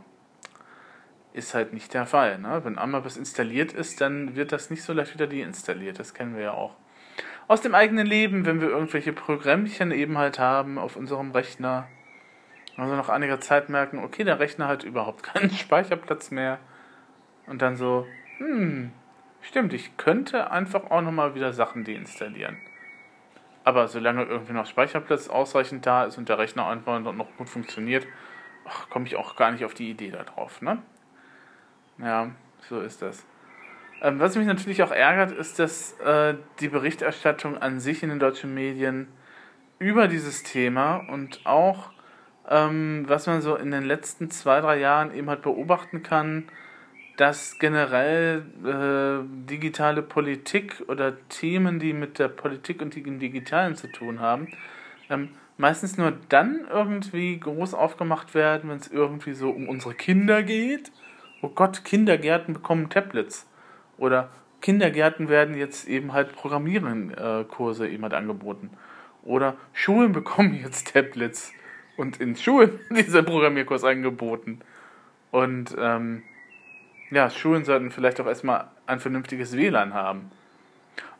Ist 1.32 1.54
halt 1.54 1.72
nicht 1.72 1.92
der 1.92 2.06
Fall. 2.06 2.38
Ne? 2.38 2.60
Wenn 2.64 2.78
einmal 2.78 3.04
was 3.04 3.16
installiert 3.16 3.72
ist, 3.72 4.00
dann 4.00 4.36
wird 4.36 4.52
das 4.52 4.70
nicht 4.70 4.82
so 4.82 4.92
leicht 4.92 5.14
wieder 5.14 5.26
deinstalliert. 5.26 5.98
Das 5.98 6.14
kennen 6.14 6.36
wir 6.36 6.42
ja 6.42 6.52
auch 6.52 6.76
aus 7.48 7.60
dem 7.60 7.74
eigenen 7.74 8.06
Leben, 8.06 8.44
wenn 8.44 8.60
wir 8.60 8.68
irgendwelche 8.68 9.12
Programmchen 9.12 9.92
eben 9.92 10.18
halt 10.18 10.38
haben 10.38 10.78
auf 10.78 10.96
unserem 10.96 11.30
Rechner. 11.30 11.86
Also 12.76 12.94
nach 12.94 13.08
einiger 13.08 13.40
Zeit 13.40 13.68
merken, 13.68 13.98
okay, 13.98 14.24
der 14.24 14.40
Rechner 14.40 14.68
hat 14.68 14.84
überhaupt 14.84 15.22
keinen 15.34 15.50
Speicherplatz 15.50 16.30
mehr. 16.30 16.58
Und 17.46 17.62
dann 17.62 17.76
so, 17.76 18.06
hm, 18.38 18.90
stimmt, 19.40 19.72
ich 19.72 19.96
könnte 19.96 20.50
einfach 20.50 20.90
auch 20.90 21.02
nochmal 21.02 21.34
wieder 21.34 21.52
Sachen 21.52 21.84
deinstallieren. 21.84 22.58
Aber 23.66 23.88
solange 23.88 24.22
irgendwie 24.22 24.52
noch 24.52 24.64
Speicherplatz 24.64 25.28
ausreichend 25.28 25.86
da 25.86 26.04
ist 26.04 26.18
und 26.18 26.28
der 26.28 26.38
Rechner 26.38 26.68
einfach 26.68 27.00
noch 27.00 27.36
gut 27.36 27.48
funktioniert, 27.48 28.06
komme 28.90 29.06
ich 29.06 29.16
auch 29.16 29.34
gar 29.34 29.50
nicht 29.50 29.64
auf 29.64 29.74
die 29.74 29.90
Idee 29.90 30.12
darauf, 30.12 30.62
ne? 30.62 30.80
Ja, 31.98 32.30
so 32.68 32.80
ist 32.80 33.02
das. 33.02 33.26
Ähm, 34.02 34.20
was 34.20 34.36
mich 34.36 34.46
natürlich 34.46 34.84
auch 34.84 34.92
ärgert, 34.92 35.32
ist, 35.32 35.58
dass 35.58 35.98
äh, 35.98 36.36
die 36.60 36.68
Berichterstattung 36.68 37.58
an 37.58 37.80
sich 37.80 38.04
in 38.04 38.10
den 38.10 38.20
deutschen 38.20 38.54
Medien 38.54 39.08
über 39.80 40.06
dieses 40.06 40.44
Thema 40.44 40.98
und 41.08 41.44
auch, 41.44 41.90
ähm, 42.48 43.04
was 43.08 43.26
man 43.26 43.42
so 43.42 43.56
in 43.56 43.72
den 43.72 43.82
letzten 43.82 44.30
zwei, 44.30 44.60
drei 44.60 44.78
Jahren 44.78 45.12
eben 45.12 45.28
halt 45.28 45.42
beobachten 45.42 46.04
kann, 46.04 46.44
dass 47.16 47.58
generell 47.58 48.44
äh, 48.64 49.26
digitale 49.48 50.02
Politik 50.02 50.82
oder 50.88 51.14
Themen, 51.28 51.78
die 51.78 51.92
mit 51.92 52.18
der 52.18 52.28
Politik 52.28 52.82
und 52.82 52.94
dem 52.94 53.18
Digitalen 53.18 53.74
zu 53.74 53.90
tun 53.90 54.20
haben, 54.20 54.48
ähm, 55.08 55.30
meistens 55.56 55.96
nur 55.96 56.12
dann 56.28 56.66
irgendwie 56.70 57.38
groß 57.38 57.74
aufgemacht 57.74 58.34
werden, 58.34 58.68
wenn 58.70 58.78
es 58.78 58.88
irgendwie 58.88 59.32
so 59.32 59.50
um 59.50 59.68
unsere 59.68 59.94
Kinder 59.94 60.42
geht. 60.42 60.92
Oh 61.40 61.48
Gott, 61.48 61.84
Kindergärten 61.84 62.54
bekommen 62.54 62.90
Tablets. 62.90 63.48
Oder 63.98 64.30
Kindergärten 64.60 65.28
werden 65.28 65.56
jetzt 65.56 65.88
eben 65.88 66.12
halt 66.12 66.32
Programmierenkurse 66.34 67.88
eben 67.88 68.02
halt 68.02 68.14
angeboten. 68.14 68.70
Oder 69.22 69.56
Schulen 69.72 70.12
bekommen 70.12 70.58
jetzt 70.62 70.92
Tablets 70.92 71.52
und 71.96 72.20
in 72.20 72.36
Schulen 72.36 72.78
dieser 72.90 73.22
Programmierkurs 73.22 73.84
angeboten. 73.84 74.60
Und 75.30 75.74
ähm, 75.78 76.22
ja, 77.10 77.30
Schulen 77.30 77.64
sollten 77.64 77.90
vielleicht 77.90 78.20
auch 78.20 78.26
erstmal 78.26 78.66
ein 78.86 79.00
vernünftiges 79.00 79.56
WLAN 79.56 79.94
haben. 79.94 80.30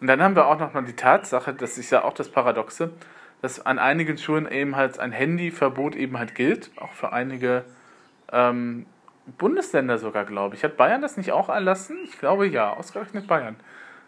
Und 0.00 0.08
dann 0.08 0.22
haben 0.22 0.36
wir 0.36 0.46
auch 0.46 0.58
noch 0.58 0.74
mal 0.74 0.84
die 0.84 0.96
Tatsache, 0.96 1.54
das 1.54 1.78
ist 1.78 1.90
ja 1.90 2.04
auch 2.04 2.12
das 2.12 2.30
Paradoxe, 2.30 2.90
dass 3.42 3.64
an 3.64 3.78
einigen 3.78 4.18
Schulen 4.18 4.50
eben 4.50 4.76
halt 4.76 4.98
ein 4.98 5.12
Handyverbot 5.12 5.94
eben 5.94 6.18
halt 6.18 6.34
gilt, 6.34 6.70
auch 6.76 6.92
für 6.92 7.12
einige 7.12 7.64
ähm, 8.32 8.86
Bundesländer 9.38 9.98
sogar, 9.98 10.24
glaube 10.24 10.54
ich. 10.54 10.64
Hat 10.64 10.76
Bayern 10.76 11.02
das 11.02 11.16
nicht 11.16 11.32
auch 11.32 11.48
erlassen? 11.48 11.98
Ich 12.04 12.18
glaube 12.18 12.46
ja, 12.46 12.72
ausgerechnet 12.72 13.26
Bayern. 13.26 13.56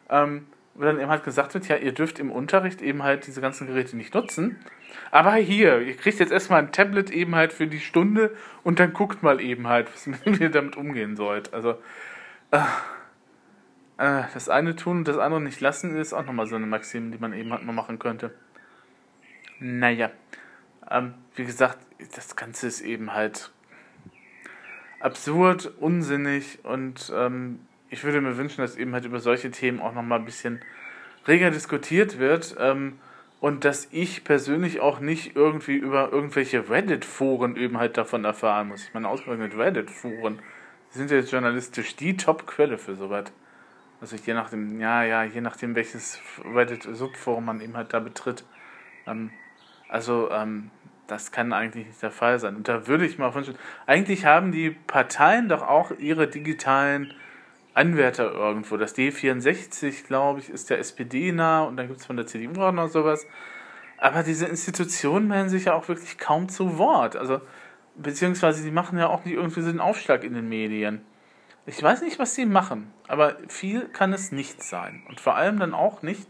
Ähm, 0.09 0.47
wo 0.79 0.85
dann 0.85 1.01
eben 1.01 1.11
halt 1.11 1.25
gesagt 1.25 1.55
wird, 1.55 1.67
ja, 1.67 1.77
ihr 1.77 1.93
dürft 1.93 2.21
im 2.21 2.31
Unterricht 2.31 2.81
eben 2.83 3.03
halt 3.03 3.27
diese 3.27 3.41
ganzen 3.41 3.67
Geräte 3.67 3.97
nicht 3.97 4.15
nutzen. 4.15 4.57
Aber 5.11 5.35
hier, 5.35 5.81
ihr 5.81 5.97
kriegt 5.97 6.21
jetzt 6.21 6.31
erstmal 6.31 6.61
ein 6.61 6.73
Tablet 6.73 7.11
eben 7.11 7.35
halt 7.35 7.53
für 7.53 7.67
die 7.67 7.81
Stunde 7.81 8.35
und 8.63 8.79
dann 8.79 8.93
guckt 8.93 9.23
mal 9.23 9.41
eben 9.41 9.67
halt, 9.67 9.89
wie 10.25 10.45
ihr 10.45 10.51
damit 10.51 10.77
umgehen 10.77 11.17
sollt. 11.17 11.53
Also, 11.53 11.73
äh, 12.53 12.61
äh, 13.99 14.23
das 14.33 14.49
eine 14.49 14.77
tun 14.77 14.99
und 14.99 15.09
das 15.09 15.19
andere 15.19 15.41
nicht 15.41 15.61
lassen, 15.61 15.97
ist 15.97 16.13
auch 16.13 16.25
nochmal 16.25 16.47
so 16.47 16.55
eine 16.55 16.67
Maxime, 16.67 17.11
die 17.11 17.19
man 17.19 17.33
eben 17.33 17.53
halt 17.53 17.65
mal 17.65 17.73
machen 17.73 17.99
könnte. 17.99 18.33
Naja, 19.59 20.11
ähm, 20.89 21.15
wie 21.35 21.45
gesagt, 21.45 21.79
das 22.15 22.37
Ganze 22.37 22.69
ist 22.69 22.83
eben 22.83 23.13
halt 23.13 23.51
absurd, 25.01 25.73
unsinnig 25.81 26.65
und 26.65 27.13
ähm, 27.15 27.61
ich 27.91 28.05
würde 28.05 28.21
mir 28.21 28.37
wünschen, 28.37 28.61
dass 28.61 28.77
eben 28.77 28.93
halt 28.93 29.05
über 29.05 29.21
solche 29.21 29.51
Themen 29.51 29.81
auch 29.81 29.95
nochmal 29.95 30.19
ein 30.19 30.25
bisschen 30.25 30.61
reger 31.27 31.51
diskutiert 31.51 32.19
wird 32.19 32.57
ähm, 32.59 32.99
und 33.41 33.65
dass 33.65 33.89
ich 33.91 34.25
persönlich 34.25 34.81
auch 34.81 35.01
nicht 35.01 35.37
irgendwie 35.37 35.77
über 35.77 36.13
irgendwelche 36.13 36.69
Reddit-Foren 36.69 37.57
eben 37.57 37.79
halt 37.79 37.97
davon 37.97 38.25
erfahren 38.25 38.69
muss. 38.69 38.85
Ich 38.85 38.95
meine, 38.95 39.09
ausgerechnet 39.09 39.57
Reddit-Foren 39.57 40.41
sind 40.91 41.11
jetzt 41.11 41.31
journalistisch 41.31 41.97
die 41.97 42.17
Top-Quelle 42.17 42.79
für 42.79 42.97
sowas. 42.97 43.33
Also 44.01 44.17
je 44.17 44.35
nachdem, 44.35 44.81
ja, 44.81 45.03
ja, 45.03 45.25
je 45.25 45.41
nachdem, 45.41 45.75
welches 45.75 46.21
Reddit-Subforum 46.55 47.45
man 47.45 47.61
eben 47.61 47.77
halt 47.77 47.93
da 47.93 48.01
betritt. 48.01 48.45
Ähm, 49.07 49.31
also, 49.89 50.31
ähm, 50.31 50.71
das 51.07 51.33
kann 51.33 51.53
eigentlich 51.53 51.87
nicht 51.87 52.03
der 52.03 52.11
Fall 52.11 52.39
sein. 52.39 52.55
Und 52.55 52.69
da 52.69 52.87
würde 52.87 53.07
ich 53.07 53.19
mal 53.19 53.35
wünschen, 53.35 53.57
eigentlich 53.87 54.27
haben 54.27 54.53
die 54.53 54.71
Parteien 54.71 55.49
doch 55.49 55.63
auch 55.63 55.91
ihre 55.99 56.29
digitalen 56.29 57.15
Anwärter 57.79 58.33
irgendwo. 58.33 58.77
Das 58.77 58.97
D64, 58.97 60.07
glaube 60.07 60.41
ich, 60.41 60.51
ist 60.51 60.69
der 60.69 60.79
SPD 60.79 61.33
nah 61.33 61.63
und 61.63 61.77
dann 61.77 61.87
gibt 61.87 62.01
es 62.01 62.07
von 62.07 62.17
der 62.17 62.27
CDU 62.27 62.61
auch 62.61 62.73
noch 62.73 62.89
sowas. 62.89 63.27
Aber 63.97 64.23
diese 64.23 64.47
Institutionen 64.47 65.29
melden 65.29 65.49
sich 65.49 65.67
ja 65.67 65.75
auch 65.75 65.89
wirklich 65.89 66.19
kaum 66.19 66.49
zu 66.49 66.77
Wort. 66.79 67.17
Also, 67.17 67.41
beziehungsweise 67.97 68.63
die 68.65 68.71
machen 68.71 68.99
ja 68.99 69.09
auch 69.09 69.25
nicht 69.25 69.35
irgendwie 69.35 69.61
so 69.61 69.71
einen 69.71 69.81
Aufschlag 69.81 70.25
in 70.25 70.35
den 70.35 70.49
Medien. 70.49 71.03
Ich 71.67 71.83
weiß 71.83 72.03
nicht, 72.03 72.19
was 72.19 72.35
sie 72.35 72.47
machen, 72.47 72.93
aber 73.09 73.37
viel 73.49 73.89
kann 73.89 74.13
es 74.13 74.33
nicht 74.33 74.63
sein. 74.63 75.03
Und 75.09 75.21
vor 75.21 75.37
allem 75.37 75.59
dann 75.59 75.75
auch 75.75 76.03
nicht, 76.03 76.29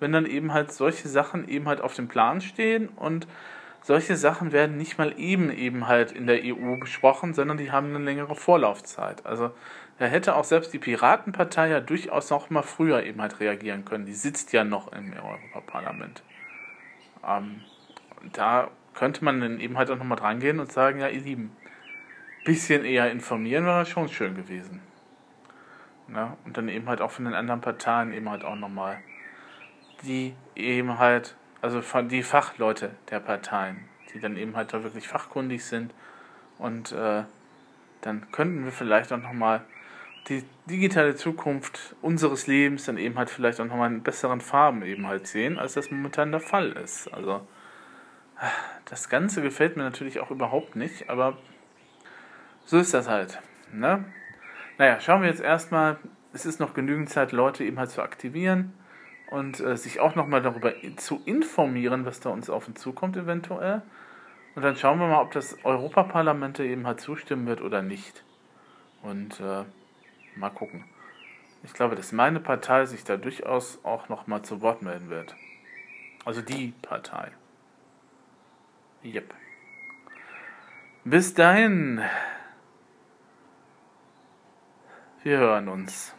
wenn 0.00 0.12
dann 0.12 0.26
eben 0.26 0.52
halt 0.52 0.72
solche 0.72 1.08
Sachen 1.08 1.48
eben 1.48 1.68
halt 1.68 1.80
auf 1.80 1.94
dem 1.94 2.08
Plan 2.08 2.40
stehen 2.40 2.88
und 2.88 3.26
solche 3.82 4.16
Sachen 4.16 4.52
werden 4.52 4.76
nicht 4.76 4.98
mal 4.98 5.18
eben 5.18 5.50
eben 5.50 5.88
halt 5.88 6.12
in 6.12 6.26
der 6.26 6.40
EU 6.44 6.76
besprochen, 6.76 7.34
sondern 7.34 7.58
die 7.58 7.72
haben 7.72 7.94
eine 7.94 8.04
längere 8.04 8.34
Vorlaufzeit. 8.34 9.26
Also 9.26 9.50
da 9.98 10.06
hätte 10.06 10.36
auch 10.36 10.44
selbst 10.44 10.72
die 10.72 10.78
Piratenpartei 10.78 11.68
ja 11.68 11.80
durchaus 11.80 12.30
noch 12.30 12.50
mal 12.50 12.62
früher 12.62 13.02
eben 13.02 13.20
halt 13.20 13.40
reagieren 13.40 13.84
können. 13.84 14.06
Die 14.06 14.14
sitzt 14.14 14.52
ja 14.52 14.64
noch 14.64 14.92
im 14.92 15.12
Europaparlament. 15.12 16.22
Ähm, 17.26 17.60
da 18.32 18.70
könnte 18.94 19.24
man 19.24 19.40
dann 19.40 19.60
eben 19.60 19.78
halt 19.78 19.90
auch 19.90 19.98
nochmal 19.98 20.18
dran 20.18 20.40
gehen 20.40 20.60
und 20.60 20.72
sagen, 20.72 21.00
ja 21.00 21.08
ihr 21.08 21.20
Lieben, 21.20 21.56
bisschen 22.44 22.84
eher 22.84 23.10
informieren 23.10 23.64
wäre 23.64 23.86
schon 23.86 24.08
schön 24.08 24.34
gewesen. 24.34 24.80
Ja, 26.12 26.36
und 26.44 26.56
dann 26.56 26.68
eben 26.68 26.88
halt 26.88 27.00
auch 27.00 27.10
von 27.10 27.24
den 27.24 27.34
anderen 27.34 27.60
Parteien 27.60 28.12
eben 28.12 28.28
halt 28.28 28.44
auch 28.44 28.56
nochmal 28.56 28.98
die 30.02 30.34
eben 30.56 30.98
halt, 30.98 31.36
also 31.62 31.80
die 32.02 32.22
Fachleute 32.22 32.90
der 33.10 33.20
Parteien, 33.20 33.84
die 34.12 34.20
dann 34.20 34.36
eben 34.36 34.56
halt 34.56 34.74
da 34.74 34.82
wirklich 34.82 35.08
fachkundig 35.08 35.64
sind 35.64 35.94
und 36.58 36.92
äh, 36.92 37.22
dann 38.02 38.30
könnten 38.32 38.64
wir 38.64 38.72
vielleicht 38.72 39.12
auch 39.12 39.22
nochmal 39.22 39.64
die 40.28 40.44
digitale 40.66 41.14
Zukunft 41.14 41.94
unseres 42.02 42.46
Lebens 42.46 42.84
dann 42.84 42.98
eben 42.98 43.16
halt 43.16 43.30
vielleicht 43.30 43.60
auch 43.60 43.64
nochmal 43.64 43.90
in 43.92 44.02
besseren 44.02 44.40
Farben 44.40 44.82
eben 44.82 45.06
halt 45.06 45.26
sehen, 45.26 45.58
als 45.58 45.74
das 45.74 45.90
momentan 45.90 46.32
der 46.32 46.40
Fall 46.40 46.72
ist. 46.72 47.12
Also 47.12 47.46
das 48.84 49.08
Ganze 49.08 49.40
gefällt 49.40 49.76
mir 49.76 49.84
natürlich 49.84 50.20
auch 50.20 50.30
überhaupt 50.30 50.76
nicht, 50.76 51.08
aber 51.10 51.38
so 52.64 52.78
ist 52.78 52.92
das 52.92 53.08
halt. 53.08 53.40
Ne? 53.72 54.04
Naja, 54.78 55.00
schauen 55.00 55.22
wir 55.22 55.28
jetzt 55.28 55.40
erstmal. 55.40 55.98
Es 56.32 56.46
ist 56.46 56.60
noch 56.60 56.74
genügend 56.74 57.10
Zeit, 57.10 57.32
Leute 57.32 57.62
eben 57.62 57.78
halt 57.78 57.90
zu 57.90 58.02
aktivieren 58.02 58.72
und 59.32 59.60
äh, 59.60 59.78
sich 59.78 59.98
auch 59.98 60.14
nochmal 60.14 60.42
darüber 60.42 60.74
zu 60.98 61.22
informieren, 61.24 62.04
was 62.04 62.20
da 62.20 62.28
uns 62.28 62.50
auf 62.50 62.68
uns 62.68 62.80
zukommt, 62.80 63.16
eventuell. 63.16 63.80
Und 64.54 64.62
dann 64.62 64.76
schauen 64.76 64.98
wir 64.98 65.06
mal, 65.06 65.22
ob 65.22 65.32
das 65.32 65.56
Europaparlament 65.64 66.60
eben 66.60 66.86
halt 66.86 67.00
zustimmen 67.00 67.46
wird 67.46 67.62
oder 67.62 67.80
nicht. 67.80 68.24
Und 69.00 69.40
äh, 69.40 69.64
mal 70.36 70.50
gucken. 70.50 70.84
Ich 71.62 71.72
glaube, 71.72 71.96
dass 71.96 72.12
meine 72.12 72.40
Partei 72.40 72.84
sich 72.84 73.04
da 73.04 73.16
durchaus 73.16 73.82
auch 73.84 74.10
nochmal 74.10 74.42
zu 74.42 74.60
Wort 74.60 74.82
melden 74.82 75.08
wird. 75.08 75.34
Also 76.26 76.42
die 76.42 76.74
Partei. 76.82 77.30
Yep. 79.02 79.32
Bis 81.04 81.32
dahin. 81.32 82.02
Wir 85.22 85.38
hören 85.38 85.68
uns. 85.68 86.14